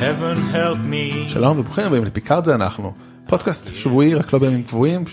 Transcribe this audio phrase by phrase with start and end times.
[0.00, 1.28] heaven help me.
[1.28, 2.92] שלום וברוכים הבאים לפיקארד זה אנחנו,
[3.26, 5.04] פודקאסט שבועי רק לא בימים קבועים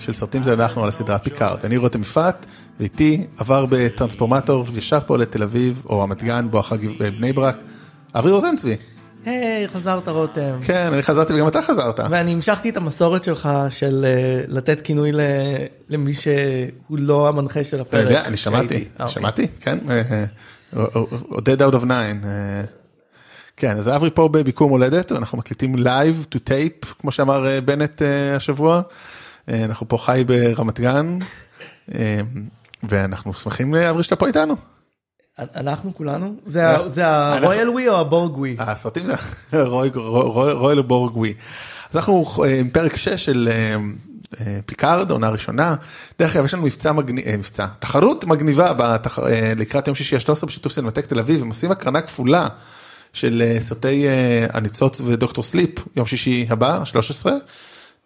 [0.00, 1.64] של סרטים זה אנחנו על הסדרה פיקארד.
[1.64, 2.46] אני רותם יפעת
[2.80, 7.56] ואיתי עבר בטרנספורטר ישר פה לתל אביב או רמת גן בואכה בני ברק,
[8.14, 8.76] אברי רוזנצבי.
[9.24, 10.58] היי, חזרת רותם.
[10.62, 12.00] כן, אני חזרתי וגם אתה חזרת.
[12.10, 15.10] ואני המשכתי את המסורת שלך של אה, לתת כינוי
[15.88, 18.04] למי שהוא לא המנחה של אני הפרק.
[18.04, 18.74] יודע, אני שמעתי.
[18.74, 19.08] אה, אוקיי.
[19.08, 19.78] שמעתי, כן,
[21.28, 22.26] עודד out of nine.
[23.62, 28.02] כן, אז אברי פה בביקור מולדת, ואנחנו מקליטים live to tape, כמו שאמר אה, בנט
[28.02, 28.82] אה, השבוע.
[29.48, 31.18] אה, אנחנו פה חי ברמת גן,
[32.88, 34.56] ואנחנו שמחים לאברי שאתה פה איתנו.
[35.38, 36.34] אנחנו כולנו?
[36.86, 38.56] זה הרויאל we או ה Borg we?
[38.58, 39.14] הסרטים זה
[39.52, 41.34] roy- roy- royal Borg we.
[41.90, 42.24] אז אנחנו
[42.60, 43.48] עם פרק 6 של
[44.66, 45.74] פיקארד, עונה ראשונה.
[46.18, 48.72] דרך אגב, יש לנו מבצע מגניב, מבצע, תחרות מגניבה
[49.56, 52.46] לקראת יום שישי ה-13 בשיתוף סינמטק תל אביב, הם עושים הקרנה כפולה
[53.12, 57.26] של אה, סרטי אה, הניצוץ ודוקטור סליפ, יום שישי הבא, ה-13.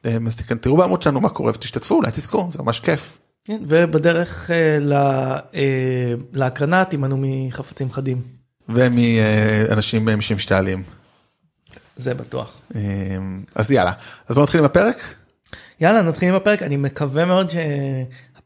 [0.06, 3.18] אה, אז תראו בעמוד שלנו מה קורה ותשתתפו, אולי תזכו, זה ממש כיף.
[3.44, 5.40] כן, ובדרך ל- אה,
[6.32, 8.22] להקרנה תימנעו מחפצים חדים.
[8.68, 10.82] ומאנשים שמשתעלים.
[11.96, 12.60] זה בטוח.
[13.54, 13.92] אז יאללה,
[14.28, 15.14] אז בואו נתחיל עם הפרק.
[15.80, 17.50] יאללה נתחיל עם הפרק אני מקווה מאוד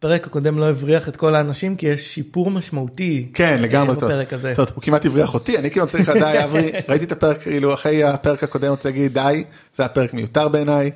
[0.01, 4.05] שהפרק הקודם לא הבריח את כל האנשים כי יש שיפור משמעותי כן לגמרי אה, זאת.
[4.05, 4.53] בפרק הזה.
[4.75, 8.45] הוא כמעט הבריח אותי אני כמעט צריך די אברי ראיתי את הפרק כאילו אחרי הפרק
[8.45, 10.91] הקודם רוצה להגיד די זה הפרק מיותר בעיניי.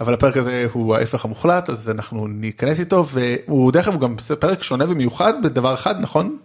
[0.00, 4.62] אבל הפרק הזה הוא ההפך המוחלט אז אנחנו ניכנס איתו והוא דרך אגב גם פרק
[4.62, 6.36] שונה ומיוחד בדבר אחד נכון?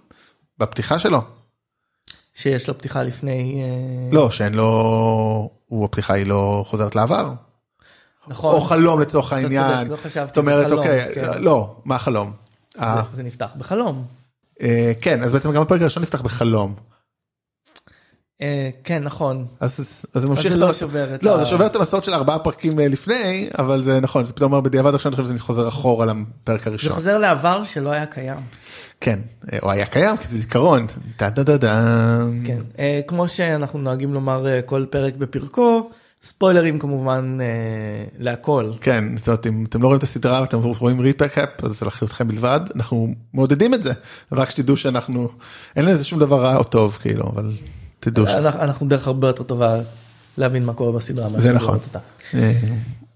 [0.57, 1.21] בפתיחה שלו.
[2.35, 4.69] שיש לו פתיחה לפני אה, לא שאין לו
[5.65, 7.33] הוא הפתיחה היא לא חוזרת לעבר.
[8.29, 9.87] נכון או חלום לצורך צודק, העניין.
[9.87, 11.41] לא חשבתי, זאת אומרת זה אוקיי כן.
[11.41, 12.31] לא מה החלום.
[12.79, 14.05] אה, זה- זה נפתח בחלום.
[14.61, 16.75] אה, כן אז בעצם גם הפרק הראשון נפתח בחלום.
[18.41, 19.79] אה, כן נכון אז
[20.13, 22.03] אז זה ממשיך זה את לא המס- שובר את לא ה- זה שובר את המסורת
[22.03, 25.33] של ארבעה פרקים אה, לפני אבל זה נכון זה פתאום אומר בדיעבד עכשיו אני חושב
[25.33, 28.37] שזה חוזר אחורה לפרק זה הראשון חוזר לעבר שלא היה קיים.
[29.01, 29.19] כן
[29.53, 31.83] אה, הוא היה קיים כי זה זיכרון טה דה דה דה
[32.45, 32.59] כן.
[32.79, 35.89] אה, כמו שאנחנו נוהגים לומר אה, כל פרק בפרקו
[36.21, 37.45] ספוילרים כמובן אה,
[38.17, 38.71] להכל.
[38.81, 42.27] כן זאת אומרת, אם אתם לא רואים את הסדרה ואתם רואים recap אז זה לאחריותכם
[42.27, 43.93] בלבד אנחנו מעודדים את זה
[44.31, 45.29] אבל רק שתדעו שאנחנו
[45.75, 47.51] אין לזה שום דבר רע או טוב כאילו אבל
[47.99, 49.79] תדעו ש- אנחנו אנחנו דרך הרבה יותר טובה
[50.37, 51.39] להבין מה קורה בסדרה.
[51.39, 51.79] זה נכון.
[52.35, 52.51] אה,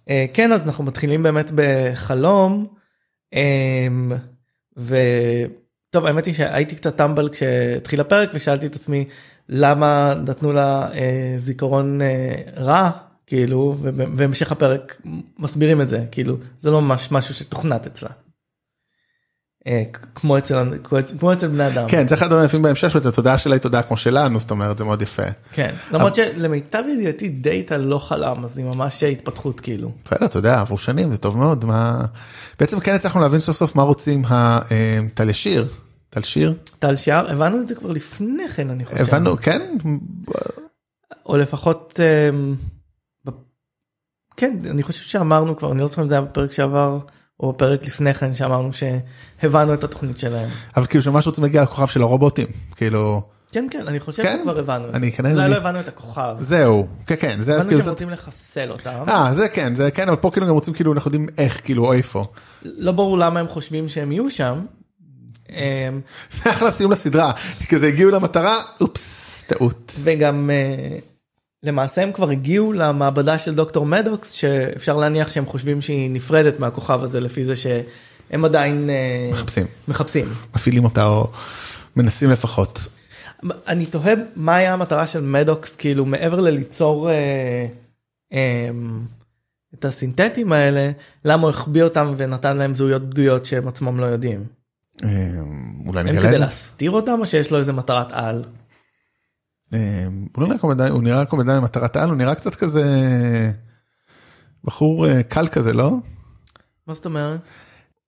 [0.10, 2.68] אה, כן אז אנחנו מתחילים באמת בחלום
[3.34, 3.88] אה,
[4.78, 9.06] וטוב האמת היא שהייתי קצת טמבל כשהתחיל הפרק ושאלתי את עצמי
[9.50, 12.90] למה נתנו לה אה, זיכרון אה, רע
[13.28, 15.02] כאילו ובהמשך הפרק
[15.40, 18.10] מסבירים את זה כאילו זה לא ממש משהו שתוכנת אצלה.
[19.68, 19.84] אה,
[20.16, 20.56] כמו אצל
[21.20, 21.88] כמו אצל בני אדם.
[21.90, 24.52] כן זה אחד הדברים היפים בהמשך של זה תודעה שלה היא תודעה כמו שלנו זאת
[24.52, 25.24] אומרת זה מאוד יפה.
[25.54, 25.76] כן.
[25.92, 29.92] למרות שלמיטב ידיעתי דאטה לא חלם אז היא ממש התפתחות כאילו.
[30.06, 32.06] בסדר, אתה יודע, עברו שנים, זה טוב מאוד, מה...
[32.60, 34.60] בעצם כן הצלחנו להבין סוף סוף מה רוצים ה-
[35.20, 35.68] אה, ישיר,
[36.14, 38.98] טל שיר, טל שיער הבנו את זה כבר לפני כן אני חושב.
[39.00, 39.62] הבנו, כן?
[41.26, 42.56] או לפחות אמ,
[44.38, 47.00] כן אני חושב שאמרנו כבר אני לא זוכר אם זה היה בפרק שעבר
[47.40, 50.50] או בפרק לפני כן שאמרנו שהבנו את התוכנית שלהם.
[50.78, 54.38] אבל כאילו שממש רוצים להגיע לכוכב של הרובוטים, כאילו, כן כן אני חושב כן?
[54.40, 55.18] שכבר הבנו את אני זה.
[55.18, 56.36] כנראה אולי לא הבנו את הכוכב.
[56.40, 59.04] זהו, כן כן, זה אז הבנו כאילו, שהם זה- רוצים לחסל אותם.
[59.08, 61.94] אה זה כן, זה כן, אבל פה כאילו גם רוצים כאילו אנחנו יודעים איך, כאילו,
[61.94, 62.26] איפה.
[62.64, 64.66] לא ברור למה הם חושבים שהם יהיו שם.
[65.54, 67.32] אמ, זה אחלה סיום לסדרה,
[67.70, 69.92] כזה הגיעו למטרה, אופס, טעות.
[70.04, 70.98] וגם אה,
[71.64, 77.00] למעשה הם כבר הגיעו למעבדה של דוקטור מדוקס שאפשר להניח שהם חושבים שהיא נפרדת מהכוכב
[77.04, 80.30] הזה לפי זה שהם עדיין אה, מחפשים, מחפשים.
[80.56, 81.28] מפעילים אותה או
[81.96, 82.80] מנסים לפחות.
[83.68, 87.68] אני תוהה מה היה המטרה של מדוקס כאילו מעבר לליצור אה,
[88.34, 88.70] אה,
[89.74, 90.92] את הסינתטים האלה
[91.26, 94.44] למה הוא החביא אותם ונתן להם זהויות בדויות שהם עצמם לא יודעים.
[95.04, 95.10] אה,
[95.88, 96.38] אולי נגלה כדי את זה.
[96.38, 98.44] להסתיר אותם או שיש לו איזה מטרת על.
[99.74, 102.84] אה, הוא לא נראה הוא נראה קומדאי ממטרת העל, הוא נראה קצת כזה
[104.64, 105.92] בחור אה, קל כזה, לא?
[106.88, 107.40] מה זאת אומרת?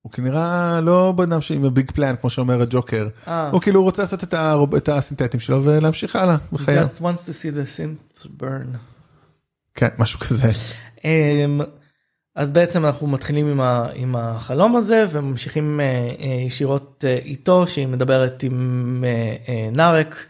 [0.02, 3.08] הוא כנראה לא בן אדם עם הביג פלן כמו שאומר הג'וקר.
[3.52, 6.86] הוא כאילו רוצה לעשות את, הרוב, את הסינתטים שלו ולהמשיך הלאה בחייו.
[6.86, 8.78] just wants to see the synth burn.
[9.76, 10.52] כן, משהו כזה.
[12.36, 15.86] אז בעצם אנחנו מתחילים עם, ה, עם החלום הזה וממשיכים אה,
[16.20, 20.26] אה, ישירות אה, איתו שהיא מדברת עם אה, אה, נארק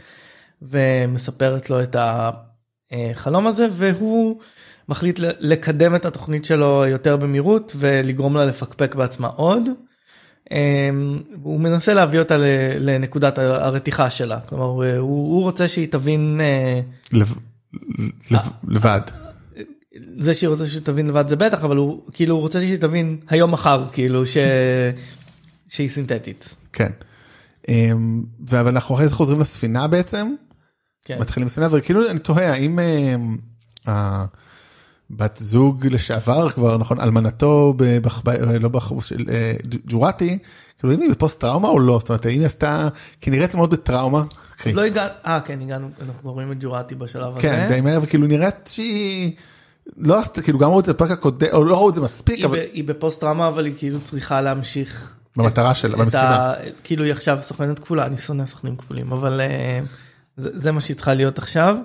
[0.61, 1.95] ומספרת לו את
[2.91, 4.39] החלום הזה והוא
[4.89, 9.61] מחליט לקדם את התוכנית שלו יותר במהירות ולגרום לה לפקפק בעצמה עוד.
[10.51, 12.37] אמ, הוא מנסה להביא אותה
[12.79, 16.79] לנקודת הרתיחה שלה כלומר הוא, הוא רוצה שהיא תבין אה,
[17.13, 17.37] לב-
[18.31, 19.01] לב- לבד.
[20.17, 23.85] זה שהיא רוצה שתבין לבד זה בטח אבל הוא כאילו רוצה שהיא תבין היום מחר
[23.91, 24.37] כאילו ש...
[25.69, 26.55] שהיא סינתטית.
[26.73, 26.91] כן.
[27.67, 30.33] אמ, אבל אנחנו אחרי זה חוזרים לספינה בעצם.
[31.05, 31.17] כן.
[31.19, 33.37] מתחילים לספינה וכאילו אני תוהה האם אמ,
[33.85, 38.29] הבת זוג לשעבר כבר נכון אלמנתו ב- בח- ב-
[38.61, 39.53] לא בחור של אה,
[39.87, 40.37] ג'ורטי
[40.79, 42.87] כאילו אם היא בפוסט טראומה או לא זאת אומרת האם היא עשתה
[43.21, 44.23] כי נראית מאוד בטראומה.
[44.73, 47.41] לא הגענו, אה כן הגענו, אנחנו רואים את ג'ורטי בשלב הזה.
[47.41, 49.31] כן די מהר וכאילו נראית שהיא
[49.97, 52.37] לא עשתה כאילו גם ראו את זה בפרק הקודם או לא ראו את זה מספיק
[52.37, 55.15] היא, אבל היא בפוסט טראומה אבל היא כאילו צריכה להמשיך.
[55.37, 56.21] במטרה שלה במשימה.
[56.23, 56.53] ה,
[56.83, 59.79] כאילו היא עכשיו סוכנת כפולה אני שונא סוכנים כפולים אבל אה,
[60.37, 61.75] זה, זה מה שהיא צריכה להיות עכשיו.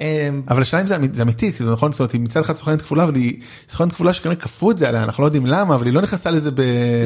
[0.00, 2.82] אה, אבל השאלה אם זה זה אמיתי זה נכון זאת אומרת היא מצד אחד סוכנת
[2.82, 5.86] כפולה אבל היא סוכנת כפולה שכנראה כפו את זה עליה אנחנו לא יודעים למה אבל
[5.86, 6.50] היא לא נכנסה לזה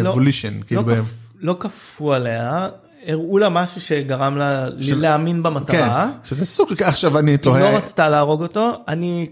[0.03, 0.55] בוולישן.
[0.59, 1.05] לא, כאילו ב- כפ,
[1.41, 2.69] לא כפו עליה
[3.07, 6.11] הראו לה משהו שגרם לה של- להאמין כן, במטרה.
[6.25, 7.61] שזה סוג עכשיו אני היא תוהה.
[7.73, 9.27] לא רצתה להרוג אותו אני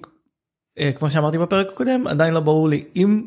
[0.99, 3.23] כמו שאמרתי בפרק הקודם עדיין לא ברור לי אם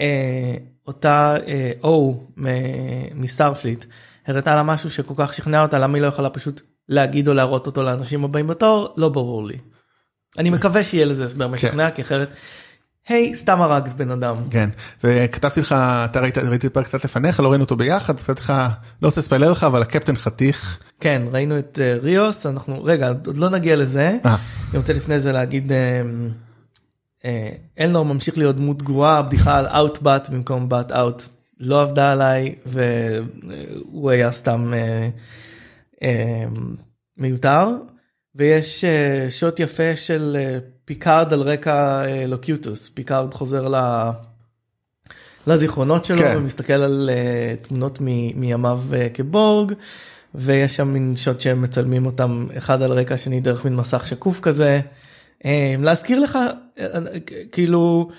[0.00, 0.56] אה,
[0.86, 2.24] אותה אה, או
[3.14, 3.84] מסטארפליט
[4.26, 7.66] הראתה לה משהו שכל כך שכנע אותה למה היא לא יכולה פשוט להגיד או להראות
[7.66, 9.56] אותו לאנשים הבאים בתור לא ברור לי.
[10.38, 12.28] אני מקווה שיהיה לזה הסבר משכנע כי אחרת
[13.08, 14.36] היי סתם הרג בן אדם.
[14.50, 14.70] כן
[15.04, 18.52] וכתבתי לך אתה ראית ראיתי את הפרק קצת לפניך לא ראינו אותו ביחד עשיתי לך
[19.02, 20.78] לא רוצה לספיילר לך אבל הקפטן חתיך.
[21.00, 24.18] כן ראינו את אה, ריוס אנחנו רגע עוד לא נגיע לזה.
[24.26, 24.36] אה,
[24.70, 26.02] אני רוצה לפני זה להגיד אה, אה,
[27.80, 31.22] אלנור ממשיך להיות דמות גרועה הבדיחה על out butt במקום butt out
[31.60, 35.08] לא עבדה עליי והוא היה סתם אה,
[36.02, 36.44] אה,
[37.16, 37.68] מיותר
[38.34, 43.76] ויש אה, שוט יפה של אה, פיקארד על רקע אה, לוקוטוס פיקארד חוזר ל...
[45.46, 46.34] לזיכרונות שלו כן.
[46.36, 49.72] ומסתכל על אה, תמונות מ- מימיו אה, כבורג
[50.34, 54.40] ויש שם מין שוט שהם מצלמים אותם אחד על רקע השני דרך מין מסך שקוף
[54.40, 54.80] כזה.
[55.44, 56.38] אה, להזכיר לך
[57.52, 58.10] כאילו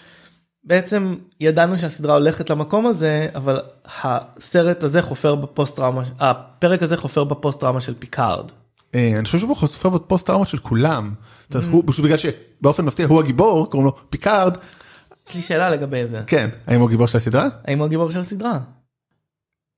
[0.63, 7.23] בעצם ידענו שהסדרה הולכת למקום הזה אבל הסרט הזה חופר בפוסט טראומה הפרק הזה חופר
[7.23, 8.51] בפוסט טראומה של פיקארד.
[8.95, 11.13] אה, אני חושב שהוא חושף בפוסט טראומה של כולם.
[11.71, 14.57] הוא פשוט בגלל שבאופן מפתיע הוא הגיבור קוראים לו פיקארד.
[15.29, 17.47] יש לי שאלה לגבי זה כן האם הוא הגיבור של הסדרה?
[17.65, 18.59] האם הוא הגיבור של הסדרה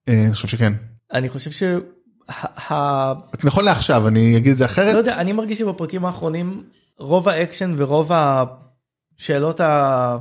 [0.09, 0.73] אה, אני חושב שכן.
[1.13, 1.63] אני חושב ש...
[3.43, 4.95] נכון לעכשיו אני אגיד את זה לא אחרת.
[4.95, 6.63] יודע אני מרגיש שבפרקים האחרונים
[6.99, 8.11] רוב האקשן ורוב
[9.17, 10.17] השאלות ה...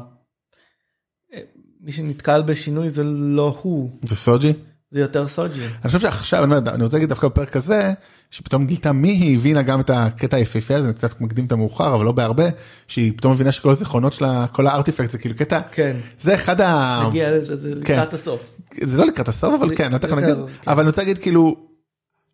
[1.81, 4.53] מי שנתקל בשינוי זה לא הוא זה סוג'י.
[4.91, 5.65] זה יותר סוג'י.
[5.67, 7.93] אני חושב שעכשיו אני, אומר, אני רוצה להגיד דווקא בפרק הזה
[8.31, 11.95] שפתאום גילתה מי היא הבינה גם את הקטע היפהפה הזה אני קצת מקדים את המאוחר
[11.95, 12.45] אבל לא בהרבה
[12.89, 15.97] שהיא פתאום מבינה שכל הזיכרונות שלה כל הארטיפקט זה כאילו קטע כן.
[16.21, 17.03] זה אחד ה...
[17.09, 17.95] נגיע לזה זה כן.
[17.95, 18.57] לקראת הסוף.
[18.83, 20.71] זה לא לקראת הסוף אבל כן, יותר, נגיד, כן.
[20.71, 21.57] אבל אני רוצה להגיד כאילו,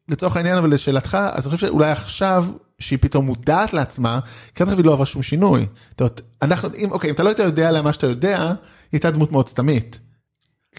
[0.08, 2.46] לצורך העניין אבל לשאלתך, אז אני חושב שאולי עכשיו
[2.82, 4.20] שהיא פתאום מודעת לעצמה,
[4.54, 5.66] כי עכשיו היא לא עברה שום שינוי.
[5.90, 8.54] זאת אומרת, אנחנו, אם, אוקיי, אם אתה לא היית יודע עליה מה שאתה יודע, היא
[8.92, 10.00] הייתה דמות מאוד סתמית.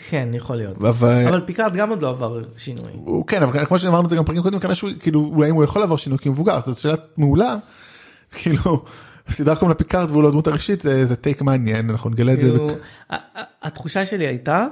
[0.09, 0.77] כן יכול להיות.
[0.77, 2.91] אבל, אבל פיקארד גם עוד לא עבר שינוי.
[2.93, 5.55] הוא כן, אבל כמו שאמרנו את זה גם בפרקים קודמים, כנראה שהוא, כאילו, אולי אם
[5.55, 7.57] הוא יכול לעבור שינוי כמבוגר, זאת שאלה מעולה.
[8.37, 8.85] כאילו,
[9.27, 12.39] הסדרה קוראים לה פיקארד והוא לא הדמות הראשית, זה, זה טייק מעניין, אנחנו נגלה את
[12.39, 12.49] זה.
[12.49, 13.13] כאילו, בק-
[13.61, 14.67] התחושה שלי הייתה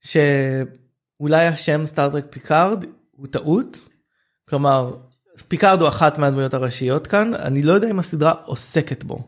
[0.00, 3.80] שאולי השם סטארטרק פיקארד הוא טעות.
[4.48, 4.96] כלומר
[5.48, 9.22] פיקארד הוא אחת מהדמויות הראשיות כאן אני לא יודע אם הסדרה עוסקת בו.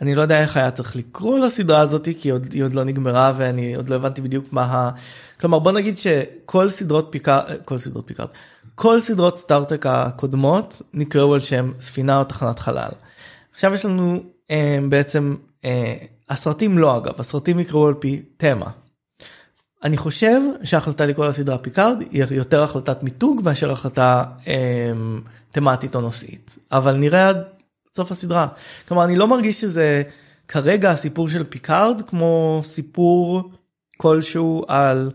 [0.00, 3.32] אני לא יודע איך היה צריך לקרוא לסדרה הזאתי כי עוד, היא עוד לא נגמרה
[3.36, 4.90] ואני עוד לא הבנתי בדיוק מה ה...
[5.40, 8.28] כלומר בוא נגיד שכל סדרות פיקארד כל סדרות פיקארד
[8.74, 12.90] כל סדרות סטארטרק הקודמות נקראו על שם ספינה או תחנת חלל.
[13.52, 15.96] עכשיו יש לנו אה, בעצם אה,
[16.28, 18.70] הסרטים לא אגב הסרטים נקראו על פי תמה.
[19.84, 24.92] אני חושב שההחלטה לקרוא לסדרה פיקארד היא יותר החלטת מיתוג מאשר החלטה אה,
[25.50, 27.44] תמטית או נושאית אבל נראה עד
[27.96, 28.48] סוף הסדרה
[28.88, 30.02] כלומר אני לא מרגיש שזה
[30.48, 33.50] כרגע הסיפור של פיקארד כמו סיפור
[33.98, 35.10] כלשהו על.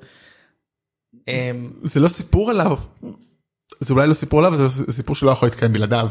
[1.28, 1.52] אה,
[1.84, 2.78] זה לא סיפור עליו.
[3.80, 6.10] זה אולי לא סיפור עליו, זה סיפור שלא יכול להתקיים בלעדיו.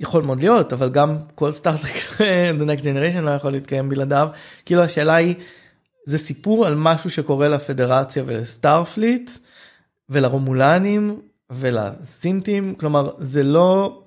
[0.00, 1.94] יכול מאוד להיות אבל גם כל סטארטרק
[2.58, 4.28] the next generation לא יכול להתקיים בלעדיו
[4.66, 5.34] כאילו השאלה היא
[6.06, 9.30] זה סיפור על משהו שקורה לפדרציה ולסטארפליט
[10.08, 14.02] ולרומולנים ולסינטים כלומר זה לא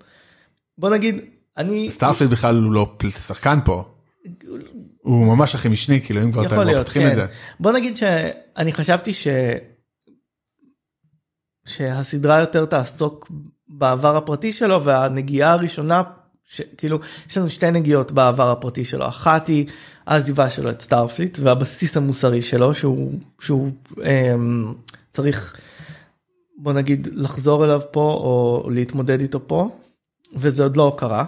[0.78, 1.16] בוא נגיד
[1.58, 3.84] אני סטארפליט בכלל הוא לא שחקן פה.
[5.02, 7.12] הוא ממש הכי משני כאילו אם כבר אתם להיות פותחים כן.
[7.12, 7.26] את זה.
[7.60, 9.28] בוא נגיד שאני חשבתי ש...
[11.66, 13.32] שהסדרה יותר תעסוק
[13.68, 16.04] בעבר הפרטי שלו והנגיעה הראשונה
[16.48, 16.62] ש...
[16.78, 17.00] כאילו
[17.30, 19.66] יש לנו שתי נגיעות בעבר הפרטי שלו אחת היא
[20.08, 23.72] העזיבה שלו את סטארפליט והבסיס המוסרי שלו שהוא שהוא
[24.04, 24.74] אמ,
[25.12, 25.56] צריך
[26.58, 29.70] בוא נגיד לחזור אליו פה או להתמודד איתו פה
[30.36, 31.26] וזה עוד לא קרה.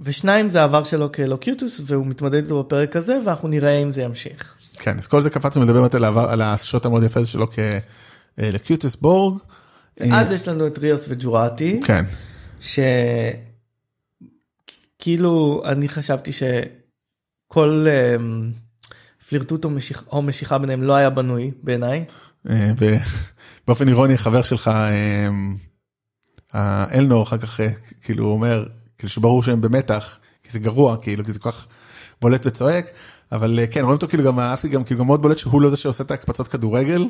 [0.00, 4.54] ושניים זה העבר שלו כלוקיוטוס והוא מתמודד איתו בפרק הזה ואנחנו נראה אם זה ימשיך.
[4.78, 7.46] כן, אז כל זה קפצנו לדבר באמת על העבר- על השוט המאוד יפה שלו
[8.36, 9.38] כלקיוטוס בורג.
[10.00, 12.04] אז יש לנו את ריוס וג'ורטי כן,
[15.02, 18.50] שכאילו אני חשבתי שכל אמ,
[19.28, 22.04] פלירטוט או משיכ- או משיכה ביניהם לא היה בנוי בעיניי.
[22.50, 22.72] אה,
[23.64, 25.28] ובאופן אירוני חבר שלך אה,
[26.52, 27.68] האלנור אחר כך אה,
[28.02, 28.66] כאילו אומר
[28.98, 31.66] כאילו שברור שהם במתח כי זה גרוע כאילו כי זה כל כך
[32.20, 32.86] בולט וצועק
[33.32, 35.70] אבל אה, כן רואים אותו כאילו גם אהבתי גם כאילו גם מאוד בולט שהוא לא
[35.70, 37.04] זה שעושה את ההקפצות כדורגל.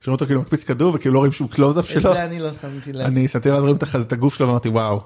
[0.00, 2.12] שרואים אותו כאילו מקפיץ כדור וכאילו לא רואים שום קלוזאפ את שלו.
[2.12, 3.06] זה אני לא שמתי לב.
[3.06, 5.00] אני שמתי לב אז רואים את את הגוף שלו ואמרתי וואו.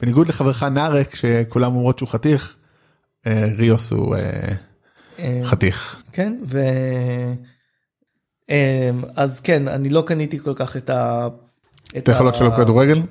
[0.00, 2.56] בניגוד לחברך נארק שכולם אומרות שהוא חתיך.
[3.26, 4.52] אה, ריוס הוא אה,
[5.18, 6.02] אמ, חתיך.
[6.12, 6.60] כן ו...
[9.16, 11.28] אז כן אני לא קניתי כל כך את ה...
[11.96, 13.02] את היכולות שלו בכדורגל.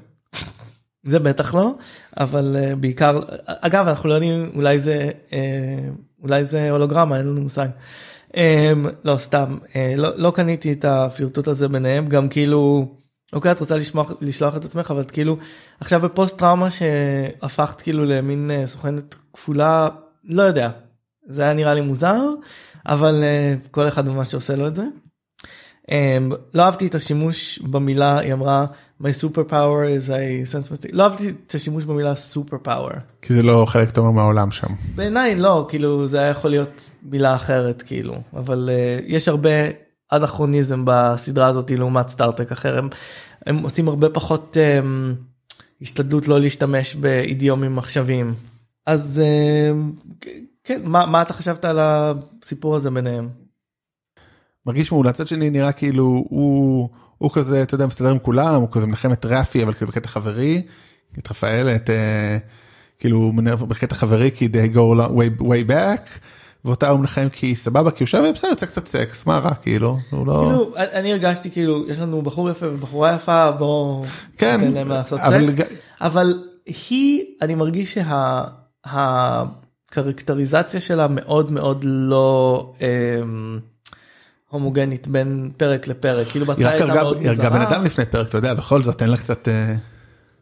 [1.04, 1.72] זה בטח לא
[2.18, 5.12] אבל בעיקר אגב אנחנו לא יודעים אולי זה
[6.24, 7.68] אולי זה הולוגרמה אין לנו מושג.
[9.06, 9.58] לא סתם
[9.98, 12.88] לא, לא קניתי את הפלירטוט הזה ביניהם גם כאילו
[13.34, 15.38] אוקיי את רוצה לשמוח, לשלוח את עצמך אבל את כאילו
[15.79, 19.88] עכשיו בפוסט טראומה שהפכת כאילו למין uh, סוכנת כפולה
[20.24, 20.70] לא יודע
[21.27, 22.22] זה היה נראה לי מוזר
[22.86, 24.84] אבל uh, כל אחד ומה שעושה לו את זה.
[25.91, 28.65] Um, לא אהבתי את השימוש במילה היא אמרה
[29.01, 33.65] my superpower is a sense mistake לא אהבתי את השימוש במילה superpower כי זה לא
[33.67, 34.67] חלק טוב מהעולם שם.
[34.96, 39.50] בעיניי לא כאילו זה היה יכול להיות מילה אחרת כאילו אבל uh, יש הרבה
[40.12, 42.77] אנכרוניזם בסדרה הזאת לעומת סטארטק אחר.
[42.77, 42.89] הם,
[43.45, 44.88] הם עושים הרבה פחות um,
[45.81, 48.33] השתדלות לא להשתמש באידיומים עכשוויים
[48.85, 50.25] אז uh,
[50.63, 53.29] כן מה, מה אתה חשבת על הסיפור הזה ביניהם.
[54.65, 55.12] מרגיש מעולה.
[55.12, 59.12] צד שני נראה כאילו הוא הוא כזה אתה יודע מסתדר עם כולם הוא כזה מנחם
[59.12, 60.62] את רפי אבל כאילו בקטע חברי
[61.19, 62.38] את רפאל את אה,
[62.97, 63.31] כאילו
[63.67, 66.19] בקטע חברי כי they go way, way back
[66.65, 70.00] ואותה הוא מנחם כי סבבה כי הוא שם בסדר יוצא קצת סקס מה רע כאילו
[70.10, 74.05] הוא לא כאילו אני הרגשתי כאילו יש לנו בחור יפה ובחורה יפה בוא
[74.38, 75.67] כן אבל סקס.
[76.01, 77.98] אבל היא אני מרגיש
[78.88, 83.60] שהקרקטריזציה שלה מאוד מאוד לא אמ,
[84.50, 88.05] הומוגנית בין פרק לפרק כאילו היא בהתחלה הייתה מאוד היא הרגה בן מוזרה אדם לפני
[88.05, 89.75] פרק אתה יודע בכל זאת תן לה קצת אה,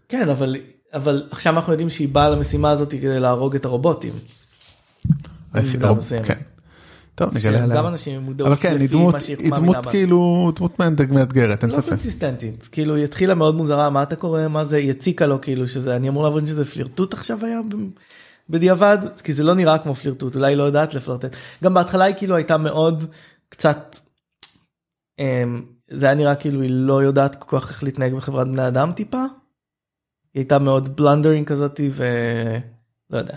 [0.10, 0.56] כן אבל
[0.94, 4.14] אבל עכשיו אנחנו יודעים שהיא באה למשימה הזאת כדי להרוג את הרובוטים.
[5.98, 6.26] מסוימת.
[6.26, 6.42] כן.
[7.16, 7.78] טוב נגלה עליה.
[7.78, 9.92] גם אנשים עם מודעות אבל כן היא לפי דמות מה שהיא היא מאמינה דמות בה.
[9.92, 11.90] כאילו דמות מאתגרת אין לא ספק.
[11.90, 15.68] קונסיסטנטית כאילו היא התחילה מאוד מוזרה מה אתה קורא מה זה היא הציקה לו כאילו
[15.68, 17.60] שזה אני אמור להבין שזה פלירטוט עכשיו היה
[18.50, 22.16] בדיעבד כי זה לא נראה כמו פלירטוט אולי היא לא יודעת לפלרטט גם בהתחלה היא
[22.16, 23.06] כאילו הייתה מאוד
[23.50, 23.98] קצת.
[25.20, 28.92] אמ, זה היה נראה כאילו היא לא יודעת כל כך איך להתנהג בחברת בני אדם
[28.92, 29.18] טיפה.
[30.34, 33.36] היא הייתה מאוד בלנדרינג כזאתי ולא יודע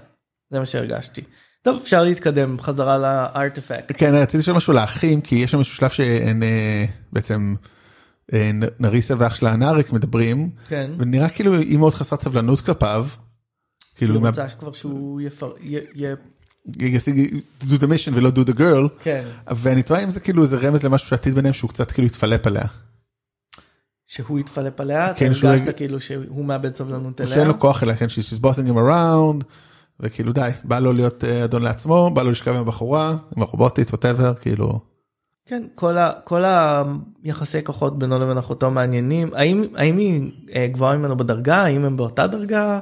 [0.51, 1.23] זה מה שהרגשתי.
[1.67, 3.93] טוב אפשר להתקדם חזרה לארטפקט.
[3.97, 7.55] כן רציתי לשאול משהו לאחים כי יש שם איזשהו שלב שהן אה, בעצם
[8.33, 10.91] אה, נריסה ואח שלה הנארק מדברים כן.
[10.99, 13.07] ונראה כאילו היא מאוד חסרת סבלנות כלפיו.
[13.97, 15.53] כאילו היא מה- רוצה כבר שהוא יפר...
[15.61, 15.77] י...
[15.77, 16.05] י...
[16.79, 19.25] ישיג do the mission ולא do the girl כן.
[19.57, 22.65] ואני תוהה אם זה כאילו איזה רמז למשהו שעתיד ביניהם שהוא קצת כאילו יתפלפ עליה.
[24.07, 27.53] שהוא יתפלפ עליה, כן, אתה הרגשת כאילו שהוא מאבד סבלנות או שאין אליה.
[27.53, 29.45] לו כוח אליה כן she's bossing him around
[30.01, 33.91] וכאילו די בא לו להיות אה, אדון לעצמו בא לו לשכב עם הבחורה עם הרובוטית
[33.91, 34.81] ווטאבר כאילו
[35.49, 36.13] כן, כל, ה...
[36.25, 36.43] כל
[37.25, 39.31] היחסי כוחות בינו לבין אחותו מעניינים.
[39.35, 41.57] האם, האם היא אה, גבוהה ממנו בדרגה?
[41.57, 42.81] האם הם באותה דרגה?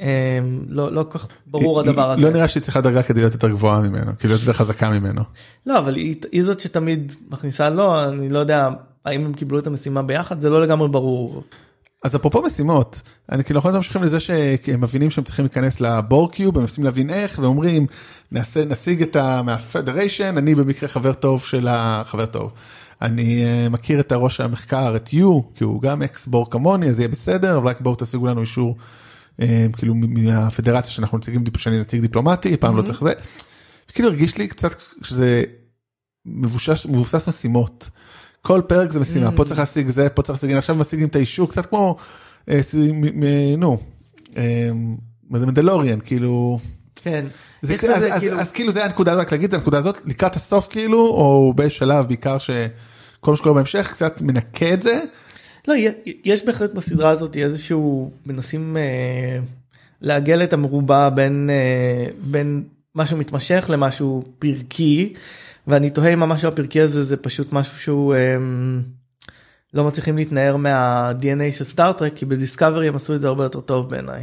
[0.00, 2.22] אה, לא, לא כל כך ברור היא- הדבר היא- הזה.
[2.26, 5.22] לא נראה שהיא צריכה דרגה כדי להיות יותר גבוהה ממנו כאילו להיות יותר חזקה ממנו.
[5.66, 8.68] לא, אבל היא, היא זאת שתמיד מכניסה לו, אני לא יודע
[9.04, 11.42] האם הם קיבלו את המשימה ביחד, זה לא לגמרי ברור.
[12.02, 16.62] אז אפרופו משימות אני כאילו אנחנו ממשיכים לזה שהם מבינים שהם צריכים להיכנס לבורקיוב הם
[16.62, 17.86] מנסים להבין איך ואומרים
[18.32, 19.42] נעשה נשיג את ה...
[19.42, 22.52] מהפדריישן אני במקרה חבר טוב של החבר טוב.
[23.02, 26.98] אני uh, מכיר את הראש המחקר את יו כי הוא גם אקס בור כמוני אז
[26.98, 28.76] יהיה בסדר אבל רק בואו תשיגו לנו אישור
[29.40, 29.42] uh,
[29.76, 33.12] כאילו מהפדרציה שאנחנו נציגים שאני נציג דיפלומטי פעם לא צריך זה.
[33.92, 35.42] כאילו הרגיש לי קצת שזה
[36.26, 37.90] מבושש מבוסס משימות.
[38.42, 41.50] כל פרק זה משימה פה צריך להשיג זה פה צריך להשיג עכשיו משיגים את האישור
[41.50, 41.96] קצת כמו
[42.48, 42.60] אה,
[43.58, 43.78] נו
[45.38, 46.58] זה מנדלוריאן כאילו.
[46.96, 47.24] כן.
[47.62, 49.98] זה, יש אז, בזה אז, כאילו- אז כאילו זה הנקודה רק להגיד את הנקודה הזאת
[50.06, 55.00] לקראת הסוף כאילו או באיזשהו שלב בעיקר שכל מה שקורה בהמשך קצת מנקה את זה.
[55.68, 55.74] לא,
[56.24, 59.38] יש בהחלט בסדרה הזאת איזשהו, מנסים אה,
[60.00, 62.62] לעגל את המרובע בין, אה, בין
[62.94, 65.14] משהו מתמשך למשהו פרקי,
[65.66, 68.36] ואני תוהה אם המשהו הפרקי הזה זה פשוט משהו שהוא אה,
[69.74, 73.90] לא מצליחים להתנער מה-DNA של סטארטרק, כי בדיסקאברי הם עשו את זה הרבה יותר טוב
[73.90, 74.22] בעיניי.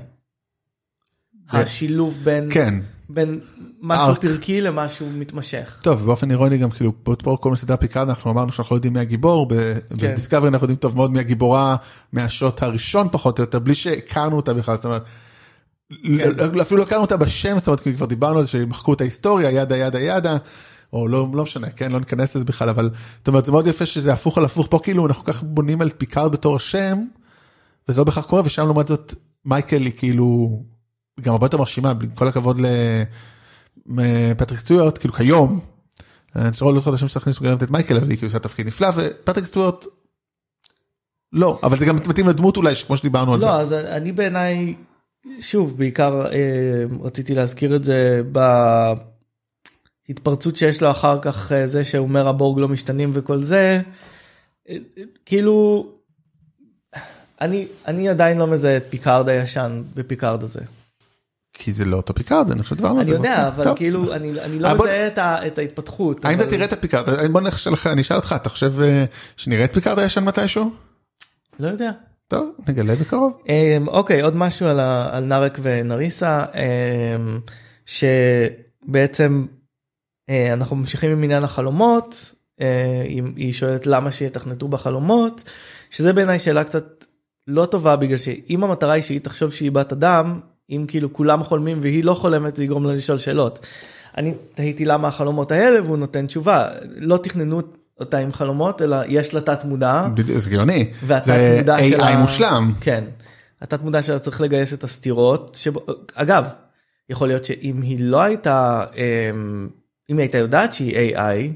[1.52, 2.74] השילוב בין כן.
[3.10, 3.40] בין
[3.82, 4.22] משהו arc.
[4.22, 5.80] פרקי למשהו מתמשך.
[5.84, 9.00] טוב באופן אירוני גם כאילו פה כל מסדר פיקארד אנחנו אמרנו שאנחנו לא יודעים מי
[9.00, 9.56] הגיבור כן.
[9.92, 11.76] בדיסקאברי אנחנו יודעים טוב מאוד מי הגיבורה
[12.14, 15.04] מהשוט הראשון פחות או יותר בלי שהכרנו אותה בכלל זאת אומרת.
[15.90, 16.60] כן.
[16.62, 19.78] אפילו לא הכרנו אותה בשם זאת אומרת כבר דיברנו על זה שמחקו את ההיסטוריה yada
[19.78, 20.38] yada yada.
[20.94, 23.86] או לא לא משנה כן לא ניכנס לזה בכלל אבל זאת אומרת זה מאוד יפה
[23.86, 26.98] שזה הפוך על הפוך פה כאילו אנחנו כל כך בונים על פיקארד בתור השם.
[27.90, 29.14] וזה לא בהכרח קורה ושם לעומת זאת
[29.46, 30.60] מייקל היא כאילו
[31.22, 32.58] גם הרבה יותר מרשימה עם כל הכבוד
[33.86, 35.60] לפטריק סטוארט כאילו כיום.
[36.36, 38.88] אני לא זוכר את השם שצריך להכניס את מייקל אבל היא כאילו עושה תפקיד נפלא
[38.96, 39.86] ופטריק סטוארט.
[41.34, 43.46] לא אבל זה גם מתאים לדמות אולי כמו שדיברנו על זה.
[43.46, 44.76] לא אז אני בעיניי
[45.40, 48.22] שוב בעיקר אה, רציתי להזכיר את זה
[50.10, 53.82] בהתפרצות שיש לו אחר כך אה, זה שאומר הבורג לא משתנים וכל זה
[54.70, 55.88] אה, אה, כאילו
[57.42, 60.60] אני אני עדיין לא מזהה את פיקארד הישן בפיקארד הזה.
[61.54, 63.14] כי זה לא אותו פיקארד אני חושב שדיברנו על אני זה.
[63.14, 63.78] יודע אבל טוב.
[63.78, 66.26] כאילו אני אני לא אה, בוא- מזהה את ה- את ההתפתחות.
[66.26, 69.06] האם אבל- אתה תראה את הפיקארד בוא נשאל לך אני אשאל אותך אתה חושב אה,
[69.38, 70.72] שנראה את פיקארד הישן מתישהו?
[71.60, 71.92] לא יודע.
[72.28, 73.38] טוב נגלה בקרוב.
[73.50, 77.40] אמ, אוקיי עוד משהו על, ה, על נארק ונריסה אמ,
[77.86, 79.46] שבעצם
[80.30, 83.04] אנחנו ממשיכים עם עניין החלומות אה,
[83.36, 85.44] היא, שואלת למה שיתכנתו חלומות
[85.90, 87.06] שזה בעיניי שאלה קצת
[87.48, 91.78] לא טובה בגלל שאם המטרה היא שהיא תחשוב שהיא בת אדם אם כאילו כולם חולמים
[91.82, 93.60] והיא לא חולמת זה יגרום לה לשאול שאלות.
[94.18, 96.68] אני תהיתי למה החלומות האלה והוא נותן תשובה
[96.98, 97.62] לא תכננו
[98.00, 100.92] אותה עם חלומות אלא יש לה תת מודע זה גאוני.
[101.26, 102.74] זה AI שלה מושלם.
[102.82, 103.04] כן.
[103.62, 106.46] התת מודע שלה צריך לגייס את הסתירות שבו אגב
[107.10, 109.70] יכול להיות שאם היא לא הייתה אמ,
[110.10, 111.54] אם היא הייתה יודעת שהיא AI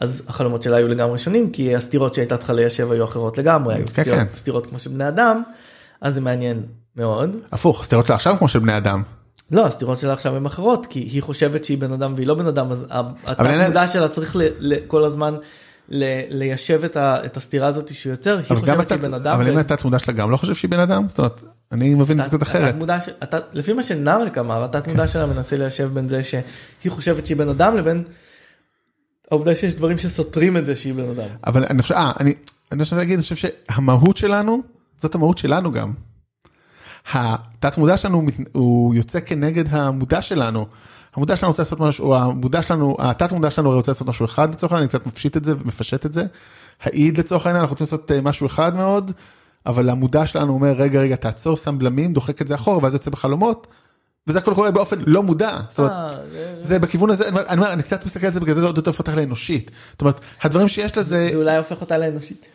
[0.00, 3.86] אז החלומות שלה היו לגמרי שונים כי הסתירות שהייתה צריכה ליישב היו אחרות לגמרי היו
[3.86, 4.26] כן, סתירות, כן.
[4.34, 5.42] סתירות כמו של בני אדם
[6.00, 6.62] אז זה מעניין
[6.96, 9.02] מאוד הפוך הסתירות שלה עכשיו כמו של בני אדם.
[9.50, 12.46] לא הסתירות שלה עכשיו הן אחרות כי היא חושבת שהיא בן אדם והיא לא בן
[12.46, 12.86] אדם אז
[13.66, 15.34] מודע שלה צריך ל, ל, כל הזמן
[15.88, 19.34] ל, ליישב את, ה, את הסתירה הזאת שהוא יוצר היא חושבת שהיא בן אדם.
[19.34, 21.94] אבל אם ו- התת מודע שלה גם לא חושב שהיא בן אדם זאת אומרת אני
[21.94, 22.74] מבין את זה קצת אחרת.
[23.52, 26.42] לפי מה שנארק אמר התת מודע שלה מנסה ליישב בין זה שהיא
[26.88, 28.04] חושבת שהיא בן אדם לבין
[29.30, 31.28] העובדה שיש דברים שסותרים את זה שהיא בן אדם.
[31.46, 32.34] אבל אני חושב אה, אני
[32.72, 34.62] אני רוצה להגיד אני חושב שהמהות שלנו
[34.98, 35.92] זאת המהות שלנו גם.
[37.12, 40.66] התת מודע שלנו הוא יוצא כנגד המודע שלנו.
[41.16, 44.50] המודע שלנו רוצה לעשות משהו, או המודע שלנו, התת מודע שלנו רוצה לעשות משהו אחד
[44.50, 46.26] לצורך העניין, אני קצת מפשיט את זה ומפשט את זה.
[46.82, 49.12] האיד לצורך העניין, אנחנו רוצים לעשות אה, משהו אחד מאוד,
[49.66, 53.10] אבל המודע שלנו אומר רגע רגע תעצור, שם בלמים, דוחק את זה אחורה ואז יוצא
[53.10, 53.66] בחלומות.
[54.28, 55.58] וזה הכל קורה באופן לא מודע.
[55.68, 56.10] זאת אומרת, אה,
[56.62, 58.90] זה- בכיוון הזה, אני אומר- אני קצת מסתכל על זה בגלל זה זה עוד יותר
[58.90, 59.70] הופך לאנושית.
[59.92, 62.46] זאת אומרת, הדברים שיש לזה, זה אולי הופך אותה לאנושית.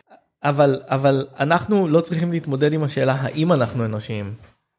[0.44, 4.32] אבל אבל אנחנו לא צריכים להתמודד עם השאלה האם אנחנו אנושיים.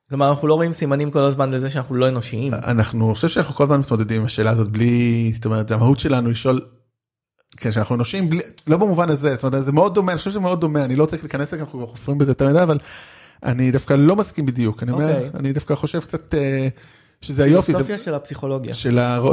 [0.09, 2.53] כלומר אנחנו לא רואים סימנים כל הזמן לזה שאנחנו לא אנושיים.
[2.53, 6.29] אנחנו, אני חושב שאנחנו כל הזמן מתמודדים עם השאלה הזאת בלי, זאת אומרת, המהות שלנו
[6.29, 6.61] לשאול,
[7.57, 10.39] כן, שאנחנו אנושיים, בלי, לא במובן הזה, זאת אומרת, זה מאוד דומה, אני חושב שזה
[10.39, 12.79] מאוד דומה, אני לא צריך להיכנס לזה, אנחנו חופרים בזה יותר מדי, אבל
[13.43, 15.29] אני דווקא לא מסכים בדיוק, אני אומר, אוקיי.
[15.39, 16.67] אני דווקא חושב קצת אה,
[17.21, 18.73] שזה היופי, זה פילוסופיה של הפסיכולוגיה.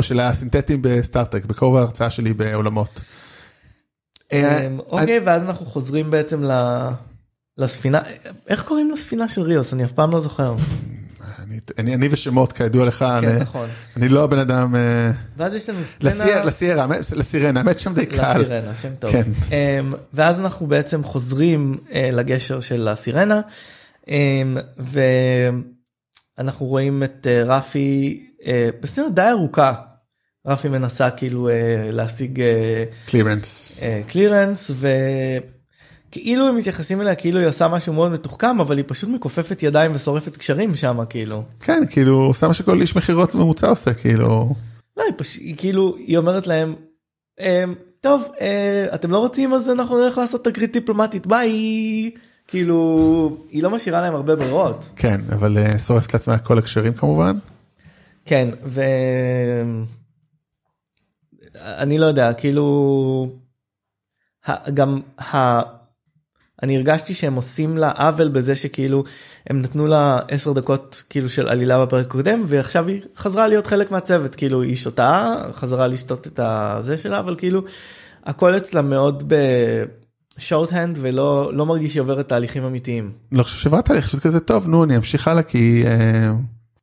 [0.03, 3.01] של הסינתטים בסטארטק, בכובע ההרצאה שלי בעולמות.
[4.33, 6.43] אה, אמ, אוקיי ואז אנחנו חוזרים בעצם
[7.59, 8.01] לספינה
[8.49, 10.57] איך קוראים לספינה של ריוס אני אף פעם לא זוכר.
[11.47, 13.69] אני- אני אני ושמות כידוע לך, כן אני- נכון.
[13.97, 16.45] אני לא הבן אדם, אה, ואז יש לנו סצנה האמת-
[17.17, 18.39] לסירנה, האמת שם די קל.
[18.41, 19.13] לסירנה שם טוב.
[19.13, 19.23] כן.
[19.51, 23.41] אמ, ואז אנחנו בעצם חוזרים אה, לגשר של הסירנה
[24.09, 24.57] אמ,
[26.39, 29.73] ואנחנו רואים את אה, רפי אה, בסצנה די ארוכה.
[30.47, 31.49] רפי מנסה כאילו
[31.93, 32.43] להשיג
[33.07, 33.81] קלירנס.
[34.07, 34.71] קלירנס
[36.15, 39.93] וכאילו הם מתייחסים אליה כאילו היא עושה משהו מאוד מתוחכם אבל היא פשוט מכופפת ידיים
[39.95, 41.43] ושורפת קשרים שם כאילו.
[41.61, 44.55] כן, כאילו, עושה מה שכל איש מכירות ממוצע עושה, כאילו.
[44.97, 45.37] לא, היא, פש...
[45.37, 46.75] היא כאילו היא אומרת להם
[47.41, 52.11] "אמ, טוב אה, אתם לא רוצים אז אנחנו נלך לעשות תקרית דיפלומטית ביי
[52.49, 57.37] כאילו היא לא משאירה להם הרבה ברירות כן, אבל אה, שורפת לעצמה כל הקשרים כמובן.
[58.25, 58.83] כן ו...
[61.65, 63.31] אני לא יודע כאילו
[64.75, 65.01] גם
[65.35, 65.61] ה...
[66.65, 69.05] אני הרגשתי שהם עושים לה עוול בזה שכאילו
[69.51, 73.91] הם נתנו לה 10 דקות כאילו של עלילה בפרק הקודם ועכשיו היא חזרה להיות חלק
[73.91, 77.63] מהצוות כאילו היא שותה חזרה לשתות את הזה שלה אבל כאילו
[78.25, 79.33] הכל אצלה מאוד
[80.39, 83.13] בשורט הנד ולא לא מרגיש שהיא עוברת תהליכים אמיתיים.
[83.33, 85.83] לא חושב שעברת תהליך פשוט כזה טוב, נו, אני אמשיך הלאה כי...
[85.87, 86.33] אה,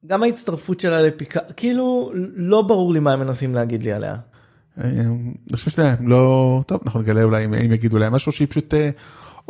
[0.08, 4.16] גם ההצטרפות שלה לפיקה כאילו לא ברור לי מה הם מנסים להגיד לי עליה.
[4.78, 6.62] אה, אני חושב שזה לא...
[6.68, 8.90] טוב, אנחנו נגלה אולי אם אם יגידו להם משהו שהיא פשוט אה,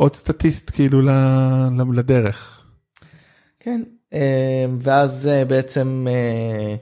[0.01, 1.01] עוד סטטיסט כאילו
[1.93, 2.63] לדרך.
[3.59, 3.83] כן,
[4.13, 6.75] אה, ואז אה, בעצם אה,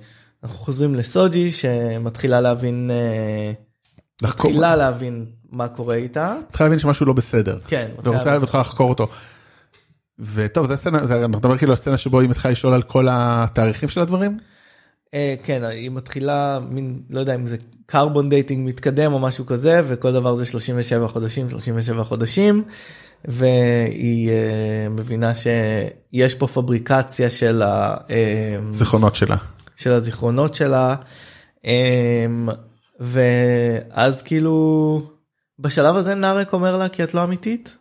[0.43, 3.51] אנחנו חוזרים לסוג'י שמתחילה להבין, אה,
[4.21, 6.35] לחקור, מתחילה להבין מה קורה איתה.
[6.49, 7.59] מתחילה להבין שמשהו לא בסדר.
[7.67, 9.07] כן, ורוצה ורוצה לחקור אותו.
[10.19, 13.07] וטוב זה סצנה זה אנחנו מדברים כאילו על סצנה שבו היא מתחילה לשאול על כל
[13.11, 14.37] התאריכים של הדברים.
[15.43, 20.13] כן, היא מתחילה מין, לא יודע אם זה carbon dating מתקדם או משהו כזה, וכל
[20.13, 22.63] דבר זה 37 חודשים, 37 חודשים,
[23.25, 29.35] והיא אה, מבינה שיש פה fabrication של, ה, אה, זיכרונות שלה.
[29.75, 30.95] של הזיכרונות שלה,
[31.65, 32.25] אה,
[32.99, 35.01] ואז כאילו,
[35.59, 37.77] בשלב הזה נארק אומר לה כי את לא אמיתית,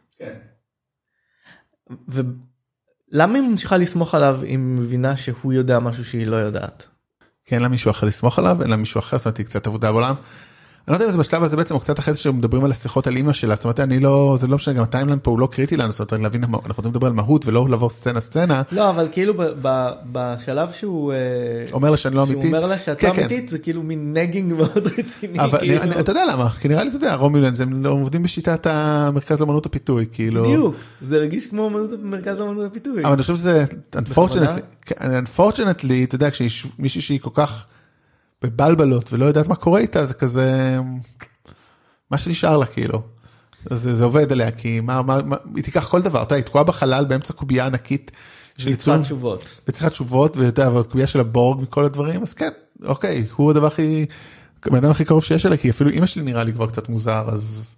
[2.09, 6.89] ולמה היא ממשיכה לסמוך עליו אם היא מבינה שהוא יודע משהו שהיא לא יודעת?
[7.45, 9.67] כי אין לה מישהו אחר לסמוך עליו אין לה מישהו אחר זאת אומרת היא קצת
[9.67, 10.15] עבודה בעולם.
[10.89, 13.07] אני לא יודע אם זה בשלב הזה בעצם או קצת אחרי זה שמדברים על השיחות
[13.07, 15.47] על אימא שלה זאת אומרת אני לא זה לא משנה גם הטיימליין פה הוא לא
[15.47, 18.91] קריטי לנו זאת אומרת להבין אנחנו רוצים לדבר על מהות ולא לעבור סצנה סצנה לא
[18.91, 19.35] אבל כאילו
[20.13, 21.17] בשלב שהוא אה,
[21.73, 22.49] אומר לה שאני לא שהוא אמיתי.
[22.49, 23.21] אומר לה שאת כן, כן.
[23.21, 26.01] אמיתית זה כאילו מין נגינג מאוד רציני אבל כאילו.
[26.01, 29.67] אתה יודע למה כי נראה לי אתה יודע רומילנס הם לא עובדים בשיטת המרכז לאמנות
[29.67, 30.45] הפיתוי כאילו.
[30.45, 31.71] בדיוק זה הרגיש כמו
[32.03, 33.05] מרכז לאמנות הפיתוי.
[33.05, 33.65] אבל אני חושב שזה
[33.97, 37.65] unfortunately, כן, unfortunately, אתה יודע, כשיש מישהי שהיא כל כך
[38.43, 40.79] בבלבלות ולא יודעת מה קורה איתה, זה כזה,
[42.11, 43.03] מה שנשאר לה כאילו.
[43.71, 46.65] זה, זה עובד עליה, כי מה, מה, מה, היא תיקח כל דבר, אתה היא תקועה
[46.65, 48.11] בחלל באמצע קובייה ענקית
[48.59, 49.61] של ייצור, תשובות.
[49.69, 52.51] וצריכה תשובות, ואתה יודע, קובייה של הבורג מכל הדברים, אז כן,
[52.85, 54.07] אוקיי, הוא הדבר הכי,
[54.67, 57.29] הבן אדם הכי קרוב שיש אליה, כי אפילו אימא שלי נראה לי כבר קצת מוזר,
[57.33, 57.77] אז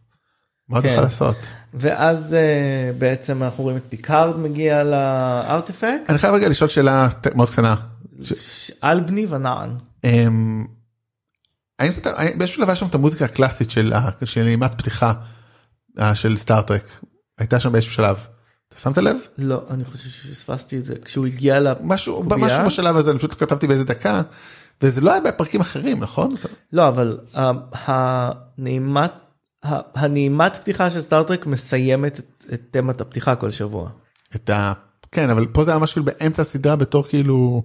[0.68, 0.90] מה עוד כן.
[0.90, 1.36] יכול לעשות?
[1.74, 7.50] ואז אה, בעצם אנחנו רואים את פיקארד מגיע לארטיפקט אני חייב רגע לשאול שאלה מאוד
[7.50, 7.74] קטנה.
[8.22, 9.70] ש- על בני ונען.
[10.04, 10.66] אמ,
[11.78, 13.92] האם זה, האם באיזשהו שלב היה שם את המוזיקה הקלאסית של
[14.36, 15.12] נעימת פתיחה
[15.98, 17.00] אה, של סטארטרק
[17.38, 18.26] הייתה שם באיזשהו שלב.
[18.68, 19.16] אתה שמת לב?
[19.38, 21.66] לא אני חושב שפספסתי את זה כשהוא הגיע ל...
[21.80, 22.22] משהו?
[22.22, 24.22] משהו בשלב הזה אני פשוט כתבתי באיזה דקה
[24.82, 26.28] וזה לא היה בפרקים אחרים נכון?
[26.72, 29.12] לא אבל אה, הנעימת
[29.94, 33.90] הנעימת פתיחה של סטארטרק מסיימת את- את תמת הפתיחה כל שבוע.
[34.36, 34.72] את ה...
[35.12, 37.62] כן אבל פה זה היה משהו באמצע הסדרה בתור כאילו.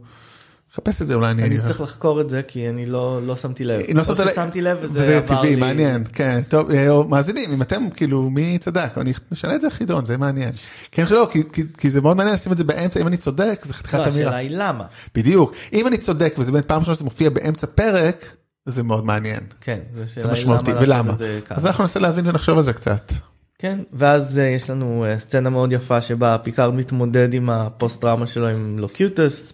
[0.76, 1.44] חפש את זה אולי אני.
[1.44, 3.82] אני צריך לחקור את זה כי אני לא לא שמתי לב.
[3.94, 5.56] לא או שמת לב- לב וזה עבר טבעי לי.
[5.56, 10.06] מעניין כן טוב אה, מאזינים אם אתם כאילו מי צדק אני נשנה את זה חידון
[10.06, 10.52] זה מעניין.
[10.92, 13.60] כן לא כי- כי- כי זה מאוד מעניין לשים את זה באמצע אם אני צודק
[13.64, 14.12] זה חתיכת לא, אמירה.
[14.12, 14.84] השאלה היא למה.
[15.16, 18.36] בדיוק אם אני צודק וזה באמת פעם ראשונה שזה מופיע באמצע פרק
[18.66, 19.80] זה מאוד מעניין כן,
[20.16, 21.14] זה משמעותי ולמה.
[21.50, 23.12] אז אנחנו ננסה להבין ונחשוב על זה קצת.
[23.60, 28.28] כן, ואז אה, יש לנו אה, סצנה מאוד יפה שבה פיקארד מתמודד עם הפוסט טראומה
[28.28, 29.54] שלו עם לוקיוטוס.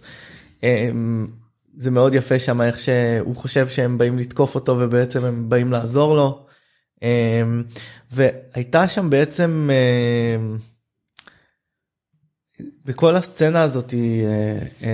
[0.62, 0.64] אמ,
[1.76, 6.16] זה מאוד יפה שם איך שהוא חושב שהם באים לתקוף אותו ובעצם הם באים לעזור
[6.16, 6.46] לו.
[6.96, 7.04] Um,
[8.10, 10.60] והייתה שם בעצם uh,
[12.84, 13.94] בכל הסצנה הזאת uh,
[14.82, 14.84] uh,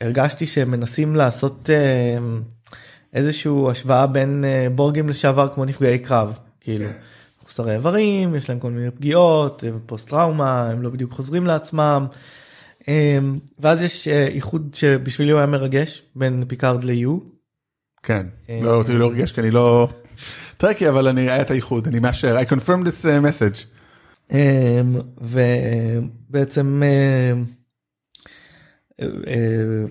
[0.00, 1.70] הרגשתי שהם מנסים לעשות
[3.12, 6.88] איזושהי השוואה בין uh, בורגים לשעבר כמו נפגעי קרב כאילו.
[7.42, 12.06] מחוסרי איברים יש להם כל מיני פגיעות פוסט טראומה הם לא בדיוק חוזרים לעצמם.
[12.88, 17.18] אמ, ואז יש אה, איחוד שבשבילי הוא היה מרגש בין פיקארד ליו.
[18.02, 19.88] כן אה, לא אותי לא הרגש כי אני לא
[20.56, 23.66] Trekkie אבל אני היה את האיחוד אני מאשר I confirm this אה, message.
[24.32, 27.32] אמ, ובעצם אה,
[29.02, 29.84] אה,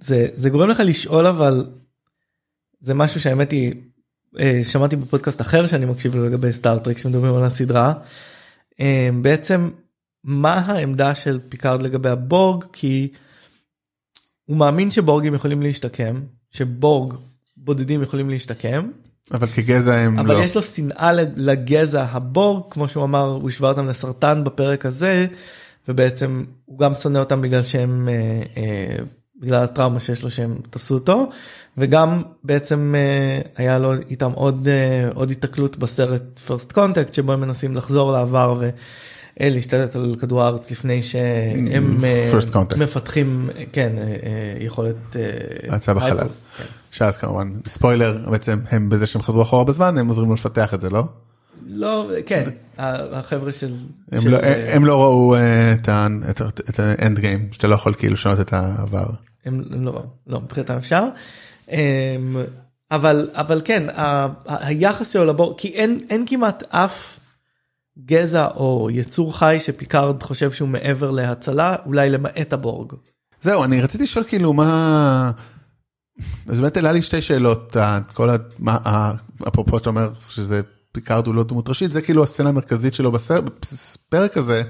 [0.00, 1.66] זה זה גורם לך לשאול אבל
[2.80, 3.74] זה משהו שהאמת היא
[4.38, 7.94] אה, שמעתי בפודקאסט אחר שאני מקשיב לו לגבי סטארטרק שמדברים על הסדרה.
[8.80, 9.70] אה, בעצם
[10.24, 12.64] מה העמדה של פיקארד לגבי הבורג?
[12.72, 13.08] כי
[14.44, 17.14] הוא מאמין שבורגים יכולים להשתקם שבורג
[17.56, 18.90] בודדים יכולים להשתקם.
[19.32, 20.42] אבל כגזע הם אבל לא.
[20.42, 25.26] יש לו שנאה לגזע הבורג כמו שהוא אמר הוא השווה אותם לסרטן בפרק הזה
[25.88, 28.96] ובעצם הוא גם שונא אותם בגלל שהם אה, אה,
[29.40, 31.30] בגלל הטראומה שיש לו שהם תפסו אותו.
[31.78, 37.40] וגם בעצם אה, היה לו איתם עוד אה, עוד התקלות בסרט first contact שבו הם
[37.40, 38.60] מנסים לחזור לעבר
[39.40, 42.76] ולהשתלט על כדור הארץ לפני שהם אה, First contact.
[42.78, 46.28] מפתחים כן אה, אה, יכולת אה, הצעה בחלל.
[46.28, 46.64] כן.
[46.90, 50.80] שאז כמובן ספוילר בעצם הם בזה שהם חזרו אחורה בזמן הם עוזרים לו לפתח את
[50.80, 51.04] זה לא?
[51.68, 52.42] לא כן
[52.78, 53.74] החבר'ה של
[54.12, 55.72] הם של, לא- אה, הם לא ראו אה,
[56.70, 59.06] את האנד גיים שאתה לא יכול כאילו לשנות את העבר.
[59.46, 61.04] הם, הם לא, לא מבחינתם אפשר.
[61.70, 61.76] אמ,
[62.90, 63.82] אבל אבל כן
[64.46, 67.17] היחס שלו לבורג כי אין אין כמעט אף
[68.04, 72.92] גזע או יצור חי שפיקארד חושב שהוא מעבר להצלה אולי למעט הבורג.
[73.42, 75.30] זהו אני רציתי לשאול כאילו מה.
[76.48, 77.76] אז באמת העלה לי שתי שאלות
[78.14, 78.36] כל ה...
[78.58, 79.12] מה-
[79.48, 80.60] אפרופו שאתה אומר שזה
[80.92, 84.62] פיקארד הוא לא דמות ראשית זה כאילו הסצנה המרכזית שלו בסרט בפרק הזה.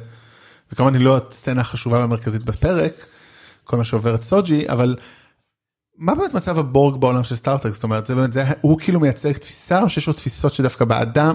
[0.72, 2.92] וכמובן היא לא הסצנה החשובה והמרכזית בפרק,
[3.64, 4.96] כל מה שעובר את סוג'י, אבל
[5.98, 7.74] מה באמת מצב הבורג בעולם של סטארטרק?
[7.74, 11.34] זאת אומרת, זה באמת, זה, הוא כאילו מייצג תפיסה או שיש לו תפיסות שדווקא באדם?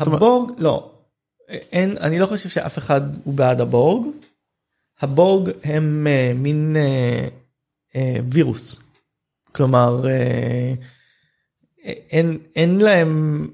[0.00, 0.89] הבורג, לא,
[1.50, 4.06] אין, אני לא חושב שאף אחד הוא בעד הבורג.
[5.00, 8.80] הבורג הם uh, מין uh, uh, וירוס.
[9.52, 10.84] כלומר, uh,
[11.84, 13.48] אין, אין להם,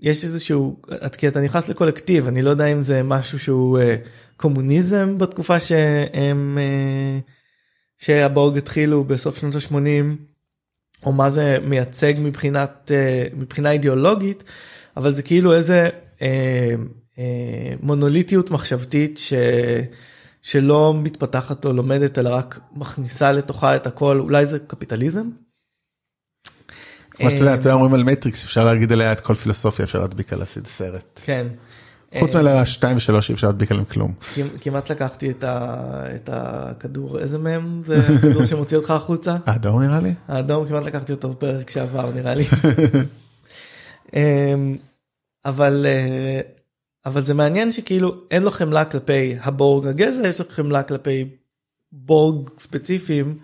[0.00, 0.76] יש איזשהו,
[1.18, 3.82] כי אתה נכנס לקולקטיב, אני לא יודע אם זה משהו שהוא uh,
[4.36, 7.30] קומוניזם בתקופה שהם, uh,
[7.98, 9.76] שהבורג התחילו בסוף שנות ה-80,
[11.06, 14.44] או מה זה מייצג מבחינת, uh, מבחינה אידיאולוגית,
[14.96, 16.22] אבל זה כאילו איזה uh,
[17.82, 19.32] מונוליטיות מחשבתית ש...
[20.42, 25.28] שלא מתפתחת או לומדת אלא רק מכניסה לתוכה את הכל אולי זה קפיטליזם.
[27.10, 30.32] כמו שאתה יודע, אתם אומרים על מטריקס אפשר להגיד עליה את כל פילוסופיה אפשר להדביק
[30.32, 31.20] על הסרט.
[31.24, 31.46] כן.
[32.18, 34.14] חוץ מאלה 2 ו3 אי אפשר להדביק עליהם כלום.
[34.60, 35.76] כמעט לקחתי את, ה,
[36.16, 39.36] את הכדור איזה מהם זה הכדור שמוציא אותך החוצה.
[39.46, 40.14] האדום נראה לי.
[40.28, 42.44] האדום כמעט לקחתי אותו בפרק שעבר נראה לי.
[44.16, 44.76] אמ,
[45.44, 46.40] אבל אה,
[47.06, 51.24] אבל זה מעניין שכאילו אין לו חמלה כלפי הבורג הגזע יש לו חמלה כלפי
[51.92, 53.38] בורג ספציפיים.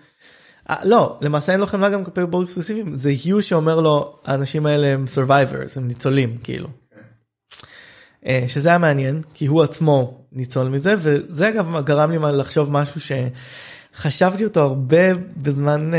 [0.69, 4.65] 아, לא למעשה אין לו חמלה גם כלפי בורג ספציפיים זה היו שאומר לו האנשים
[4.65, 6.67] האלה הם survivors הם ניצולים כאילו.
[6.67, 8.27] Okay.
[8.47, 14.43] שזה היה מעניין כי הוא עצמו ניצול מזה וזה אגב גרם לי לחשוב משהו שחשבתי
[14.45, 15.91] אותו הרבה בזמן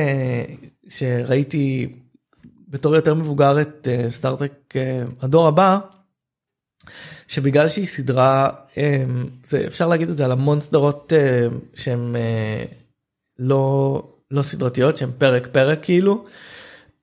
[0.89, 1.93] שראיתי
[2.69, 4.75] בתור יותר מבוגר את סטארטרק
[5.23, 5.79] הדור הבא.
[7.29, 12.65] שבגלל שהיא סדרה אמ, זה אפשר להגיד את זה על המון סדרות אמ, שהן אה,
[13.39, 16.25] לא לא סדרתיות שהן פרק פרק כאילו.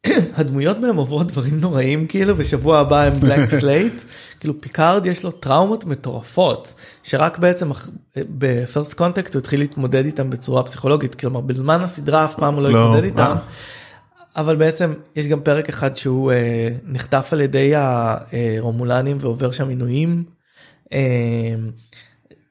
[0.37, 4.01] הדמויות בהם עוברות דברים נוראים כאילו בשבוע הבא הם blank slate
[4.39, 7.71] כאילו פיקארד יש לו טראומות מטורפות שרק בעצם
[8.17, 12.63] ב first contact הוא התחיל להתמודד איתם בצורה פסיכולוגית כלומר בזמן הסדרה אף פעם הוא
[12.63, 13.35] לא, לא התמודד איתם.
[14.35, 20.23] אבל בעצם יש גם פרק אחד שהוא אה, נחטף על ידי הרומולנים ועובר שם עינויים.
[20.93, 21.55] אה,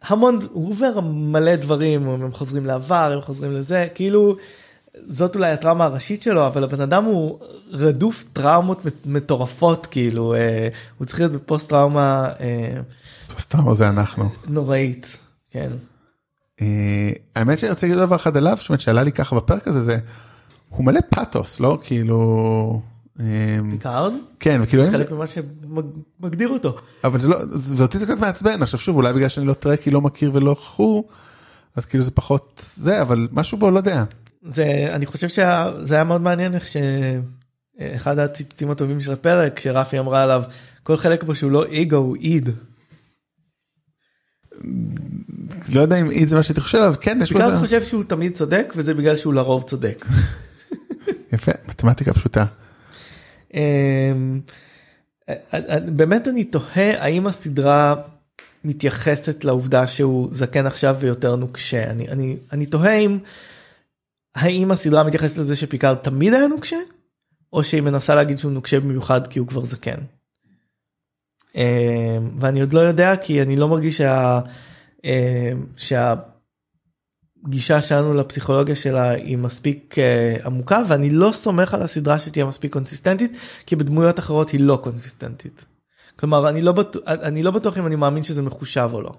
[0.02, 4.36] המון הוא עובר מלא דברים הם חוזרים לעבר הם חוזרים לזה כאילו
[5.08, 7.38] זאת אולי הטראומה הראשית שלו אבל הבן אדם הוא
[7.72, 12.28] רדוף טראומות מטורפות כאילו אה, הוא צריך להיות בפוסט טראומה.
[12.40, 12.80] אה,
[13.34, 14.28] פוסט טראומה זה אנחנו.
[14.48, 15.18] נוראית
[15.50, 15.68] כן.
[16.60, 19.98] אה, האמת שאני רוצה להגיד דבר אחד עליו שעלה לי ככה בפרק הזה זה.
[20.70, 22.82] הוא מלא פאתוס לא כאילו.
[23.70, 24.12] פיקארד?
[24.40, 26.76] כן וכאילו זה חלק ממה שמגדיר אותו.
[27.04, 27.36] אבל זה לא
[27.76, 31.04] ואותי זה קצת מעצבן עכשיו שוב אולי בגלל שאני לא Trekkie לא מכיר ולא חו
[31.76, 34.04] אז כאילו זה פחות זה אבל משהו בו לא יודע.
[34.42, 40.22] זה אני חושב שזה היה מאוד מעניין איך שאחד הציטוטים הטובים של הפרק שרפי אמרה
[40.22, 40.42] עליו
[40.82, 42.50] כל חלק בו שהוא לא אגו הוא איד.
[45.74, 47.44] לא יודע אם איד זה מה שהייתי חושב אבל כן יש בזה.
[47.44, 50.04] פיקארד חושב שהוא תמיד צודק וזה בגלל שהוא לרוב צודק.
[51.32, 52.44] יפה מתמטיקה פשוטה.
[53.54, 54.40] אמ,
[55.86, 57.94] באמת אני תוהה האם הסדרה
[58.64, 63.18] מתייחסת לעובדה שהוא זקן עכשיו ויותר נוקשה אני אני אני תוהה אם
[64.34, 66.76] האם הסדרה מתייחסת לזה שפיקארד תמיד היה נוקשה
[67.52, 69.98] או שהיא מנסה להגיד שהוא נוקשה במיוחד כי הוא כבר זקן.
[71.54, 71.62] אמ,
[72.38, 74.40] ואני עוד לא יודע כי אני לא מרגיש שה...
[75.04, 76.14] אמ, שה...
[77.48, 82.72] גישה שלנו לפסיכולוגיה שלה היא מספיק uh, עמוקה ואני לא סומך על הסדרה שתהיה מספיק
[82.72, 85.64] קונסיסטנטית כי בדמויות אחרות היא לא קונסיסטנטית.
[86.18, 89.14] כלומר אני לא בטוח אני לא בטוח אם אני מאמין שזה מחושב או לא.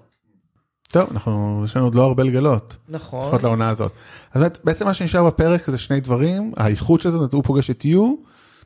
[0.88, 2.76] טוב אנחנו יש לנו עוד לא הרבה לגלות.
[2.88, 3.20] נכון.
[3.20, 3.92] לפחות לעונה הזאת.
[4.32, 8.14] אז בעצם מה שנשאר בפרק זה שני דברים האיכות של זה הוא פוגש את יו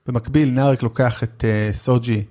[0.07, 2.25] במקביל נארק לוקח את אה, סוג'י.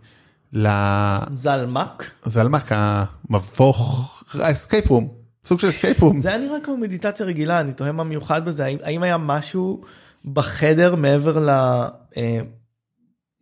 [0.54, 2.12] לזלמק.
[2.26, 5.25] זלמק המבוך ה escape room.
[5.46, 6.20] סוג של escape room.
[6.20, 9.82] זה היה נראה כמו מדיטציה רגילה אני תוהה מה מיוחד בזה האם, האם היה משהו
[10.26, 11.50] בחדר מעבר ל...
[11.50, 12.40] אה,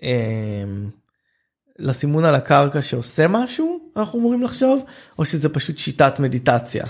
[0.04, 0.64] אה,
[1.80, 4.86] לסימון על הקרקע שעושה משהו אנחנו אמורים לחשוב
[5.20, 6.86] או שזה פשוט שיטת מדיטציה.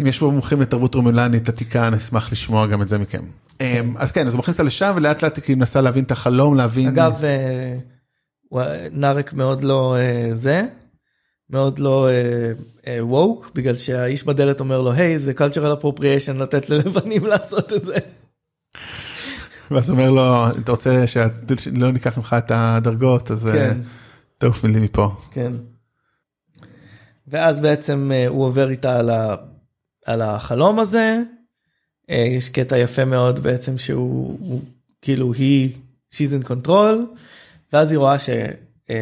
[0.00, 3.24] אם יש פה מומחים לתרבות רומלנית עתיקה אני אשמח לשמוע גם את זה מכם.
[3.58, 3.86] כן.
[3.96, 6.88] אז כן אז הוא מכניס אותה לשם ולאט לאט היא מנסה להבין את החלום להבין.
[6.88, 9.96] אגב אה, נארק מאוד לא
[10.32, 10.66] זה
[11.50, 12.08] מאוד לא
[13.00, 17.26] ווק uh, uh, בגלל שהאיש בדלת אומר לו היי hey, זה cultural appropriation לתת ללבנים
[17.32, 17.96] לעשות את זה.
[19.70, 23.80] ואז אומר לו אתה רוצה שלא ניקח ממך את הדרגות אז כן.
[24.38, 25.14] תעוף מילים מפה.
[25.30, 25.52] כן.
[27.28, 29.36] ואז בעצם uh, הוא עובר איתה על, ה,
[30.06, 31.22] על החלום הזה.
[32.10, 34.60] Uh, יש קטע יפה מאוד בעצם שהוא הוא,
[35.02, 35.70] כאילו היא
[36.14, 36.96] she's in control
[37.72, 38.30] ואז היא רואה ש...
[38.88, 38.92] Uh,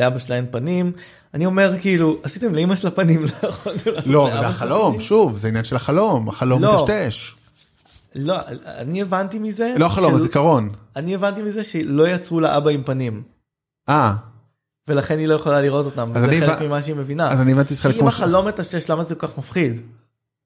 [0.00, 0.92] לאבא שלה אין פנים.
[1.34, 5.00] אני אומר כאילו עשיתם לאמא שלה פנים לא יכולתם לעשות לא, זה החלום?
[5.00, 6.82] שוב, זה עניין של החלום, החלום לא.
[6.84, 7.34] מטשטש.
[8.14, 8.36] לא
[8.66, 10.70] אני הבנתי מזה לא החלום, של- הזיכרון.
[10.96, 13.22] אני הבנתי מזה שלא יצרו לאבא עם פנים
[13.88, 14.14] אה,
[14.88, 17.32] ולכן היא לא יכולה לראות אותם אני חלק ממה שהיא מבינה.
[17.32, 19.80] אז אני הבנתי שזה חלק אם החלום מטשטש למה זה כל כך מפחיד?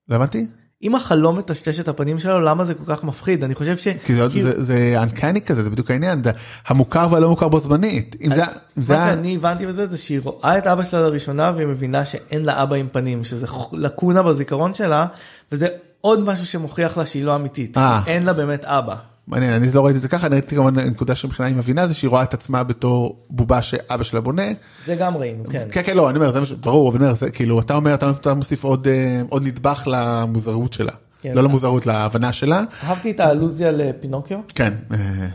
[0.08, 0.46] לא הבנתי?
[0.84, 3.88] אם החלום מטשטש את הפנים שלו למה זה כל כך מפחיד אני חושב ש...
[4.32, 6.22] כי זה- זה- זה אנקני כזה, זה בדיוק העניין,
[6.68, 8.16] המוכר והלא מוכר בו זמנית.
[8.20, 8.42] אם זה...
[8.78, 12.04] אם זה מה שאני הבנתי בזה זה שהיא רואה את אבא שלה לראשונה והיא מבינה
[12.04, 15.06] שאין לה אבא עם פנים שזה לקונה בזיכרון שלה
[15.52, 15.66] וזה
[16.00, 18.00] עוד משהו שמוכיח לה שהיא לא אמיתית אה.
[18.06, 18.94] אין לה באמת אבא.
[19.26, 21.94] מעניין, אני לא ראיתי את זה ככה, אני ראיתי כמובן הנקודה שמבחינה היא מבינה זה
[21.94, 24.42] שהיא רואה את עצמה בתור בובה שאבא שלה בונה.
[24.86, 25.68] זה גם ראינו כן.
[25.72, 27.74] כן כן לא אני אומר זה מה ש- ברור אבל אני אומר זה כאילו אתה
[27.74, 30.92] אומר אתה מוסיף עוד אה, עוד נדבך למוזרות שלה.
[31.22, 31.32] כן.
[31.34, 32.62] לא למוזרות להבנה שלה.
[32.84, 34.74] אהבתי את האלוזיה לפינוקיו כן.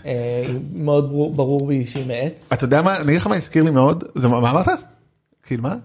[0.05, 3.71] אה, מאוד ברור- בי שהיא מעץ אתה יודע מה אני אגיד לך מה הזכיר לי
[3.71, 4.67] מאוד זה מה מה אמרת?
[5.43, 5.75] כאילו מה?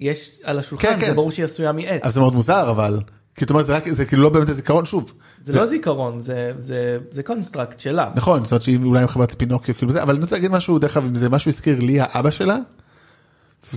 [0.00, 1.14] יש על השולחן כן, זה כן.
[1.14, 3.00] ברור שהיא עשויה מעץ אז זה מאוד מוזר אבל.
[3.40, 5.12] כי אתה אומר זה רק זה כאילו לא באמת הזיכרון שוב.
[5.44, 8.10] זה לא זיכרון זה זה זה construct שלה.
[8.14, 10.96] נכון זאת אומרת שהיא אולי חברת פינוקיו כאילו זה אבל אני רוצה להגיד משהו דרך
[10.96, 12.56] אגב אם זה משהו הזכיר לי האבא שלה.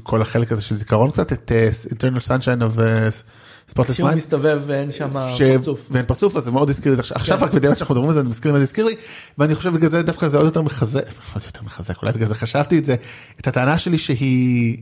[0.04, 4.12] כל החלק הזה של זיכרון קצת את אה, internal sunshine of uh, spotless שהוא.
[4.12, 5.42] מסתובב ואין שם ש...
[5.42, 5.90] פרצוף.
[5.92, 7.44] ואין פרצוף אז זה מאוד הזכיר לי עכשיו עכשיו כן.
[7.44, 8.96] רק בדיוק שאנחנו מדברים על זה אני מזכיר לי מה זה הזכיר לי
[9.38, 12.36] ואני חושב בגלל זה דווקא זה עוד יותר מחזק עוד יותר מחזק אולי בגלל זה
[12.36, 12.96] חשבתי את זה
[13.40, 14.78] את הטענה שלי שהיא.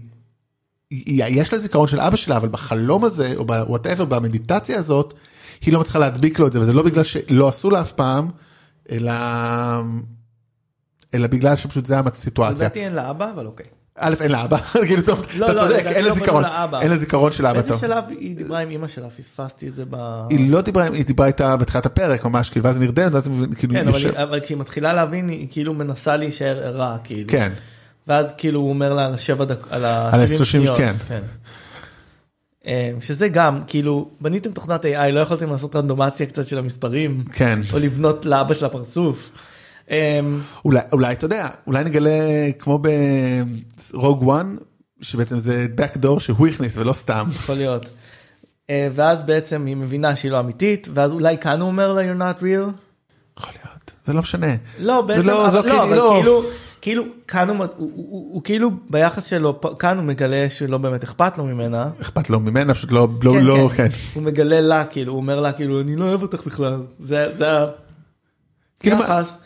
[0.92, 5.14] יש לה זיכרון של אבא שלה אבל בחלום הזה או בוואטאבר במדיטציה הזאת
[5.62, 8.28] היא לא מצליחה להדביק לו את זה וזה לא בגלל שלא עשו לה אף פעם
[8.92, 9.14] אלא
[11.14, 12.66] אלא בגלל שפשוט זה הסיטואציה.
[12.66, 13.66] לדעתי אין לה אבא אבל אוקיי.
[13.96, 16.26] א' אין לה אבא, כאילו זאת אומרת, לא, אתה לא, צודק, אין לא לה בנו
[16.26, 16.44] זיכרון.
[16.82, 17.80] אין לה זיכרון של אבא באיזה טוב.
[17.82, 19.96] שלב היא דיברה עם אמא שלה פספסתי את זה ב...
[20.30, 23.88] היא לא דיברה, היא דיברה איתה בתחילת הפרק ממש, כאילו, ואז נרדמת, ואז כאילו, כן
[24.16, 27.28] אבל כשהיא מתחילה להבין היא כאילו מנסה להישאר ערה כאילו.
[27.28, 27.52] כן,
[28.08, 29.68] ואז כאילו הוא אומר לה על השבע דק...
[29.70, 30.78] על על ה-70 ה- שניות.
[30.78, 31.22] כן.
[32.68, 37.60] אה, שזה גם כאילו בניתם תוכנת AI לא יכולתם לעשות רנדומציה קצת של המספרים כן.
[37.74, 39.30] או לבנות לאבא של הפרצוף.
[39.92, 40.20] אה,
[40.66, 42.10] אולי, אולי אתה יודע, אולי נגלה
[42.60, 42.80] כמו
[43.94, 44.56] ברוג וואן,
[45.02, 47.28] שבעצם זה backdoor שהוא הכניס ולא סתם.
[47.32, 47.86] יכול להיות.
[48.70, 52.18] אה, ואז בעצם היא מבינה שהיא לא אמיתית ואז אולי כאן הוא אומר לה you're
[52.20, 52.72] not real.
[53.38, 54.48] יכול להיות, זה לא משנה.
[54.80, 55.84] לא בעצם לא, אבל, זה לא, לא
[56.14, 56.44] אבל כאילו-
[56.82, 61.38] כאילו כאן הוא, הוא, הוא, הוא, כאילו ביחס שלו כאן הוא מגלה שלא באמת אכפת
[61.38, 61.90] לו ממנה.
[62.02, 63.90] אכפת לו ממנה, פשוט לא, לא, כן, לא, כן.
[63.90, 63.96] כן.
[64.14, 67.46] הוא מגלה לה כאילו הוא אומר לה כאילו אני לא אוהב אותך בכלל זה זה
[68.80, 69.38] כאילו מה- היחס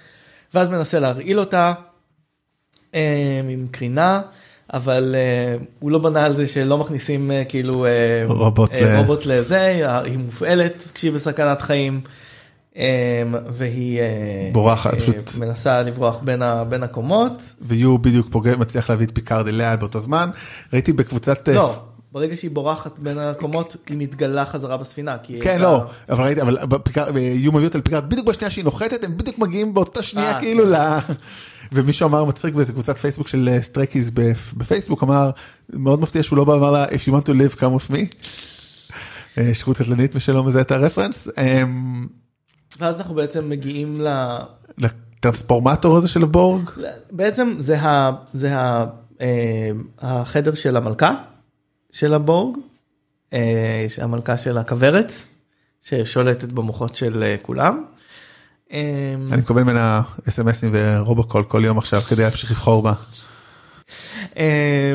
[0.54, 1.74] ואז מנסה להרעיל אותה
[2.96, 4.22] אה, עם קרינה
[4.74, 7.92] אבל אה, הוא לא בנה על זה שלא מכניסים אה, כאילו אה,
[8.28, 9.62] רובוט אה, ל- רובוט לזה
[10.04, 12.02] היא מופעלת כשהיא בסכנת חיים
[13.50, 14.06] והיא אה,
[14.52, 19.12] בורחת, אה, פשוט- מנסה לברוח בין ה- בין הקומות ויו בדיוק פוגע, מצליח להביא את
[19.14, 20.30] פיקארד אליה באותו זמן.
[20.74, 21.50] ראיתי בקבוצת...
[21.50, 26.42] אה, לא ברגע שהיא בורחת בין הקומות היא מתגלה חזרה בספינה כן לא אבל ראיתי
[26.42, 30.40] אבל בפיקארד- יו מביא אותה לפיקארד בדיוק בשנייה שהיא נוחתת הם בדיוק מגיעים באותה שנייה
[30.40, 30.70] כאילו כן.
[30.72, 30.98] ל...
[31.72, 34.12] ומישהו אמר מצחיק באיזה קבוצת פייסבוק של Trekkies
[34.58, 35.30] בפייסבוק אמר
[35.74, 38.26] מאוד מפתיע שהוא לא בא ואמר לה if you want to live come with me.
[39.54, 41.28] שליחות קטלנית מי שלא מזהה את הרפרנס.
[42.80, 44.38] ואז אנחנו בעצם מגיעים ל...
[44.78, 46.70] לטרנספורמטור הזה של בורג.
[47.12, 48.86] בעצם זה, ה, זה ה,
[49.22, 51.16] אה, החדר של המלכה
[51.92, 52.58] של הבורג,
[53.34, 55.12] אה, המלכה של הכוורת
[55.82, 57.84] ששולטת במוחות של אה, כולם.
[58.72, 62.94] אני מקבל ממנה אסמסים ורובוקול כל יום עכשיו כדי להמשיך לבחור בה.
[64.38, 64.94] אה,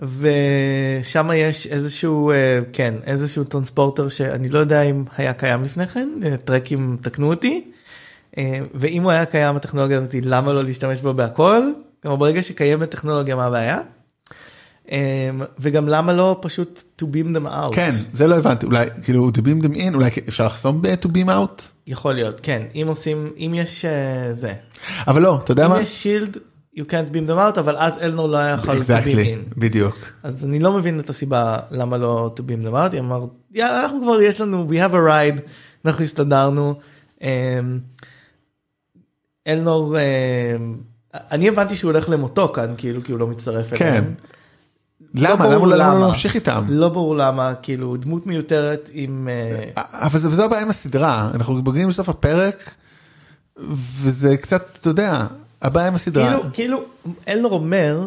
[0.00, 2.36] ושם יש איזשהו אה,
[2.72, 7.64] כן איזשהו טרנספורטר שאני לא יודע אם היה קיים לפני כן אה, טרקים תקנו אותי.
[8.38, 11.62] אה, ואם הוא היה קיים הטכנולוגיה הזאת למה לא להשתמש בו בהכל?
[12.02, 13.78] כלומר ברגע שקיימת טכנולוגיה מה הבעיה.
[14.92, 17.74] אה, וגם למה לא פשוט to beam them out?
[17.74, 18.66] כן זה לא הבנתי.
[18.66, 21.62] אולי כאילו to beam them in אולי אפשר לחסום ב- to beam out?
[21.86, 22.62] יכול להיות כן.
[22.74, 23.84] אם עושים אם יש
[24.30, 24.52] זה.
[25.06, 25.80] אבל לא אתה יודע אם מה.
[25.80, 26.36] יש שילד
[26.76, 29.06] you can't beam them out אבל אז אלנור לא היה יכול to beam Exactly,
[29.52, 29.54] in.
[29.60, 29.96] בדיוק.
[30.22, 33.82] אז אני לא מבין את הסיבה למה לא to beam them out, היא אמר יאללה
[33.84, 35.40] אנחנו כבר יש לנו we have a ride
[35.84, 36.74] אנחנו הסתדרנו.
[37.22, 37.26] אמ,
[39.48, 40.76] אלנור אמ,
[41.14, 43.86] אני הבנתי שהוא הולך למותו כאן כאילו כי הוא לא מצטרף כן.
[43.86, 44.14] אליהם.
[45.14, 45.94] ברור למה לא- למה למה.
[45.94, 46.64] לא להמשיך איתם.
[46.68, 49.28] לא ברור למה כאילו דמות מיותרת עם
[49.76, 52.74] אה, אבל זה הבעיה עם הסדרה אנחנו מגיעים לסוף הפרק
[54.02, 55.26] וזה קצת אתה יודע
[55.64, 56.82] הבעיה עם הסדרה כאילו כאילו
[57.28, 58.06] אלנור אומר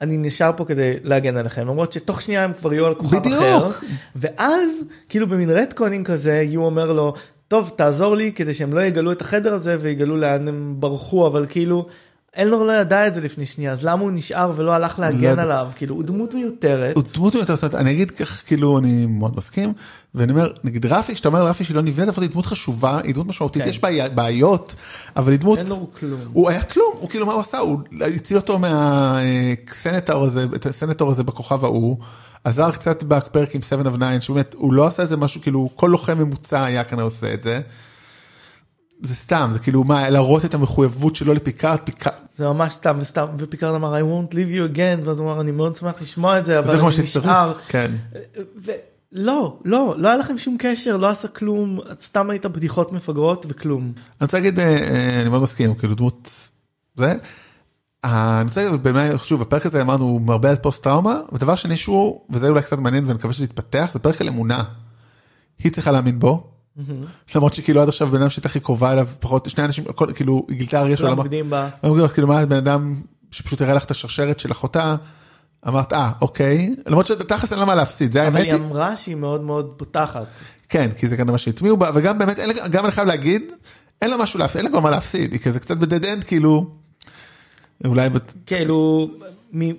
[0.00, 3.42] אני נשאר פה כדי להגן עליכם למרות שתוך שנייה הם כבר יהיו על כוכב בדיוק.
[3.42, 3.70] אחר
[4.16, 4.70] ואז
[5.08, 7.14] כאילו במין רטקונים כזה יו אומר לו
[7.48, 11.46] טוב תעזור לי כדי שהם לא יגלו את החדר הזה ויגלו לאן הם ברחו אבל
[11.48, 11.86] כאילו
[12.38, 15.24] אלנור לא ידע את זה לפני שנייה אז למה הוא נשאר ולא הלך לא להגן
[15.24, 15.42] יודע.
[15.42, 16.94] עליו כאילו הוא דמות מיותרת.
[16.96, 19.72] הוא דמות יותר סרט, אני אגיד כך כאילו אני מאוד מסכים
[20.14, 23.14] ואני אומר נגיד רפי שאתה אומר רפי שהיא לא נבנית אבל היא דמות חשובה היא
[23.14, 23.68] דמות משמעותית כן.
[23.68, 23.80] יש
[24.14, 24.74] בעיות
[25.16, 26.20] אבל היא דמות אין לו כלום.
[26.32, 27.78] הוא היה כלום הוא כאילו מה הוא עשה הוא
[28.16, 31.96] הציל אותו מהסנטור הזה את הסנטור הזה בכוכב ההוא
[32.44, 35.86] עזר קצת בפרק עם 7 of 9 שבאמת הוא לא עשה איזה משהו כאילו כל
[35.86, 37.60] לוחם ממוצע היה כנראה עושה את זה.
[39.02, 43.26] זה סתם זה כאילו מה להראות את המחויבות שלו לפיקארד פיקארד זה ממש סתם וסתם
[43.38, 46.44] ופיקארד אמר I won't leave you again ואז הוא אמר אני מאוד שמח לשמוע את
[46.44, 47.52] זה אבל זה כמו אני נשאר.
[47.68, 47.92] כן.
[48.56, 53.82] ולא לא לא היה לכם שום קשר לא עשה כלום סתם היית בדיחות מפגרות וכלום.
[53.82, 56.30] אני רוצה להגיד, אה, אה, אני מאוד מסכים, כאילו דמות,
[56.94, 57.14] זה.
[58.04, 61.76] אה, אני רוצה להגיד, באמת, שוב, הפרק הזה אמרנו, מרבה על פוסט טראומה, ודבר שני
[61.76, 64.64] שהוא, וזה אולי קצת מעניין ואני מקווה שזה יתפתח, זה פרק על אמונה.
[65.58, 66.50] היא צריכה להאמין בו,
[67.34, 70.56] למרות שכאילו עד עכשיו בן אדם שהייתה הכי קרובה אליו, פחות, שני אנשים, כאילו, היא
[70.56, 71.08] גילתה הרגע שלו,
[72.08, 72.94] כאילו, מה, בן אדם
[73.30, 74.96] שפשוט הראה לך את השרשרת של אחותה,
[75.68, 78.96] אמרת, אה, אוקיי, למרות שתכלס אין לה מה להפסיד, זה אבל האמת היא היא, אמרה
[78.96, 80.26] שהיא מאוד מאוד פותחת.
[80.68, 82.38] כן, כי זה כנראה מה שהטמיעו בה, וגם באמת,
[82.70, 83.42] גם אני חייב להגיד,
[84.02, 86.24] אין לה משהו להפסיד, אין לה כבר מה להפסיד, היא כזה קצת ב dead end,
[86.24, 86.70] כאילו,
[87.84, 88.08] אולי,
[88.46, 89.10] כאילו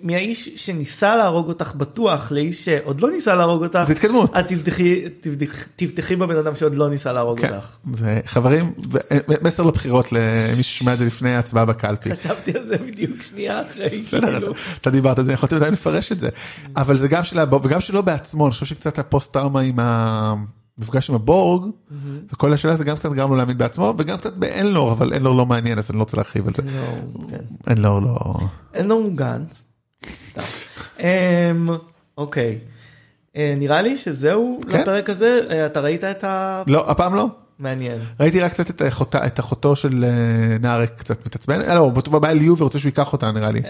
[0.04, 3.80] מהאיש שניסה להרוג אותך בטוח לאיש שעוד לא ניסה להרוג אותך.
[3.84, 4.38] זה התקדמות.
[4.40, 7.68] את תבטחי תבטח- תבטחי בבן אדם שעוד לא ניסה להרוג כן, אותך.
[7.94, 8.98] זה חברים, ו-
[9.42, 12.16] מסר לבחירות למי ששומע את זה לפני ההצבעה בקלפי.
[12.16, 14.02] חשבתי על זה בדיוק שנייה אחרי.
[14.08, 14.54] בסדר, כאילו.
[14.82, 16.30] אתה- דיברת על זה, יכולתי עדיין לפרש את זה.
[16.76, 19.76] אבל זה גם שלה, וגם שלו בעצמו, אני חושב שקצת הפוסט טראומה עם
[20.80, 21.70] המפגש עם הבורג,
[22.34, 25.46] וכל השאלה זה גם קצת גרם לו להאמין בעצמו, וגם קצת באנלור, אבל אנלור לא
[25.46, 26.62] מעניין, אז אני לא רוצה להרחיב על זה.
[26.62, 27.72] לא, כן.
[27.72, 28.16] אנלור לא...
[28.74, 29.66] אין לנו גנץ.
[30.30, 30.42] סתם.
[31.00, 31.70] אמ,
[32.18, 32.58] אוקיי.
[33.36, 34.82] אה, נראה לי שזהו כן.
[34.82, 36.64] לפרק הזה אה, אתה ראית את ה...
[36.68, 37.28] לא, הפעם לא.
[37.60, 37.98] מעניין.
[38.20, 40.10] ראיתי רק קצת את אחותה- את אחותו של אה,
[40.60, 43.62] נערק קצת מתעצבן, לא, הוא בא ליו ורוצה שהוא ייקח אותה נראה לי.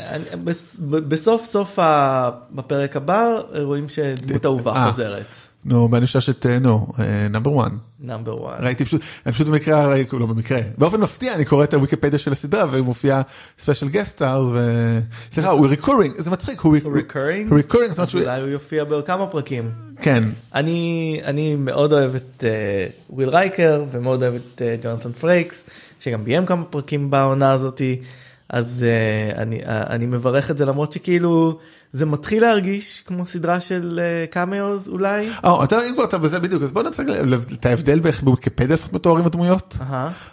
[1.07, 3.27] בסוף סוף ה- בפרק הבא
[3.61, 4.91] רואים שדמות אהובה אה.
[4.91, 5.25] חוזרת.
[5.65, 6.87] נו, ואני חושב שאת, אה, נו,
[7.29, 7.71] number 1.
[7.99, 8.63] number 1.
[8.63, 12.31] ראיתי פשוט, אני פשוט במקרה, ראיתי- לא במקרה, באופן מפתיע אני קורא את הוויקיפדיה של
[12.31, 13.21] הסדרה ומופיע
[13.59, 14.59] special guest star ו...
[15.31, 17.53] סליחה, הוא recurring, זה מצחיק, הוא recurring?
[17.53, 19.71] recurring, זאת אומרת שהוא, אולי הוא יופיע בכמה פרקים.
[20.01, 20.23] כן,
[20.55, 25.65] אני אני מאוד אוהב את אה, וויל רייקר ומאוד אוהב את אה, ג'ונתן פרייקס
[25.99, 27.99] שגם ביים כמה פרקים בעונה הזאתי
[28.49, 31.59] אז אה, אני אה, אני מברך את זה למרות שכאילו
[31.91, 35.29] זה מתחיל להרגיש כמו סדרה של cameos אולי.
[35.43, 37.09] או, אתה אם כבר אתה בזה בדיוק, אז בוא נציג
[37.53, 39.77] את ההבדל באיך בוויקיפדיה לפחות מתוארים הדמויות.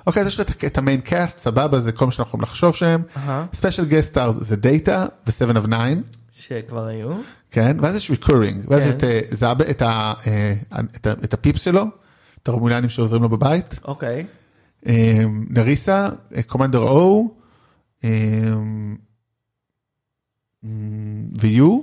[0.07, 2.43] אוקיי, אז יש לך את- את ה main cast, סבבה, זה כל מה שאנחנו יכולים
[2.43, 3.03] לחשוב שהם.
[3.55, 5.77] special guest star זה דאטה ו-7 of 9,
[6.35, 7.13] שכבר היו.
[7.51, 8.91] כן, ואז יש recurring, ואז כן.
[8.91, 10.55] את אה, זאב, את ה- אה,
[10.97, 11.85] את ה- את ה peeps שלו,
[12.43, 13.81] את הרומולנים שעוזרים לו בבית.
[13.85, 14.27] אוקיי.
[14.89, 16.09] אה, נריסה,
[16.47, 17.46] commander Oh, אה,
[21.41, 21.81] ויו,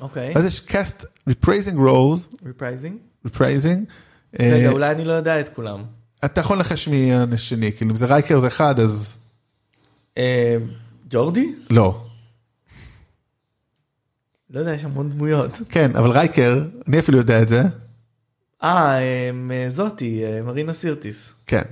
[0.00, 0.34] אוקיי.
[0.36, 2.96] אז יש cast reprising roles, reprising.
[3.26, 3.84] reprising,
[4.40, 5.84] אה, רגע אולי אני לא יודע את כולם.
[6.24, 9.16] אתה יכול לנחש מי השני, כאילו אם זה רייקר זה אחד אז
[10.18, 10.56] אה,
[11.10, 11.54] ג'ורדי?
[11.70, 12.04] לא,
[14.50, 15.50] לא יודע יש המון דמויות.
[15.68, 17.62] כן, אבל רייקר, אני אפילו יודע את זה,
[18.62, 19.30] אה אה,
[19.68, 21.32] זאתי אה, מרינה סירטיס.
[21.46, 21.62] כן,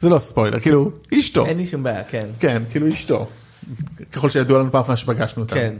[0.00, 2.26] זה לא ספוילר, כאילו אשתו, אין לי שום בעיה כן.
[2.38, 3.26] כן, כאילו אשתו,
[4.12, 5.54] ככל שידוע לנו פעם אחרונה שפגשנו אותה.
[5.54, 5.74] כן.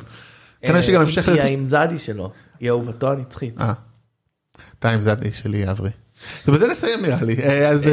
[0.62, 3.60] כנראה שגם אה, המשך היא זאדי שלו, היא אהובתו הנצחית.
[4.84, 5.90] אה, זה הדי שלי אברי.
[6.48, 7.84] ובזה נסיים נראה לי, אה, אז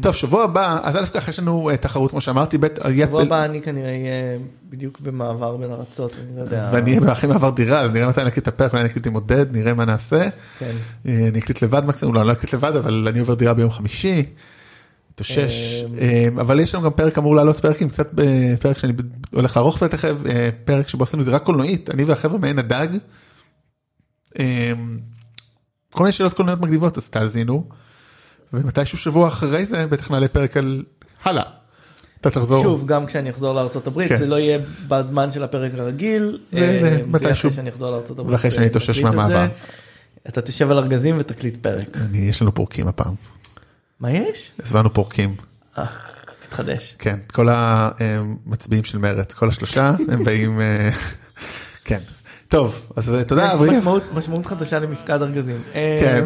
[0.00, 3.44] טוב שבוע הבא, אז א' כך יש לנו תחרות כמו שאמרתי, ב' יהיה- שבוע הבא
[3.44, 4.38] אני כנראה אהיה
[4.70, 6.70] בדיוק במעבר בין ארצות, אני לא יודע.
[6.72, 9.06] ואני אהיה אחרי מעבר דירה, אז נראה מתי אני אקליט את הפרק, אולי אני אקליט
[9.06, 10.28] עם עודד, נראה מה נעשה.
[10.58, 10.72] כן.
[11.06, 14.24] אני אקליט לבד מקסימום, לא, אני לא אקליט לבד, אבל אני עובר דירה ביום חמישי.
[15.12, 15.98] מתאושש, אמ.
[15.98, 18.92] אה, אבל יש לנו גם פרק אמור לעלות פרק עם קצת אה, פרק שאני
[19.32, 22.88] הולך לערוך תכף, אה, פרק שבו עשינו זה רק קולנועית, אני והחבר'ה מעין הדג.
[24.38, 24.72] אה,
[25.92, 27.64] כל מיני שאלות קולנועיות מגניבות אז תאזינו.
[28.52, 30.82] ומתישהו שבוע אחרי זה בטח נעלה פרק על
[31.24, 31.42] הלאה.
[32.20, 32.62] אתה תחזור.
[32.62, 34.16] שוב, גם כשאני אחזור לארצות הברית, כן.
[34.16, 34.58] זה לא יהיה
[34.88, 36.38] בזמן של הפרק הרגיל.
[36.52, 37.32] זה- אה, זה זה מתישהו.
[37.32, 38.32] אחרי שאני אחזור לארצות הברית.
[38.32, 39.28] ואחרי שאני אתאושש את מהמעבר.
[39.28, 39.46] זה.
[40.28, 41.96] אתה תשב על ארגזים ותקליט פרק.
[41.96, 43.14] אני, יש לנו פורקים הפעם.
[44.02, 44.50] מה יש?
[44.62, 45.34] הזמנו פורקים.
[45.78, 45.84] אה,
[46.48, 46.94] תתחדש.
[46.98, 50.90] כן, כל המצביעים של מרצ, כל השלושה, הם באים, אה,
[51.84, 51.98] כן.
[52.48, 53.78] טוב, אז אה, תודה יש אברי.
[53.78, 54.02] משמעות-
[54.46, 55.56] חדשה למפקד ארגזים.
[55.74, 56.24] אה, כן.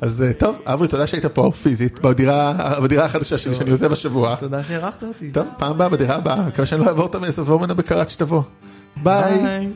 [0.00, 2.52] אז טוב, אברי, תודה שהיית פה פיזית, בדירה
[2.82, 4.36] בדירה החדשה שלי שאני עוזב השבוע.
[4.36, 5.30] תודה שהערכת אותי.
[5.30, 8.42] טוב, פעם הבאה בדירה הבאה, אני מקווה שאני לא אעבור אותה אעבור ממנה בקרת שתבוא.
[9.02, 9.68] ביי.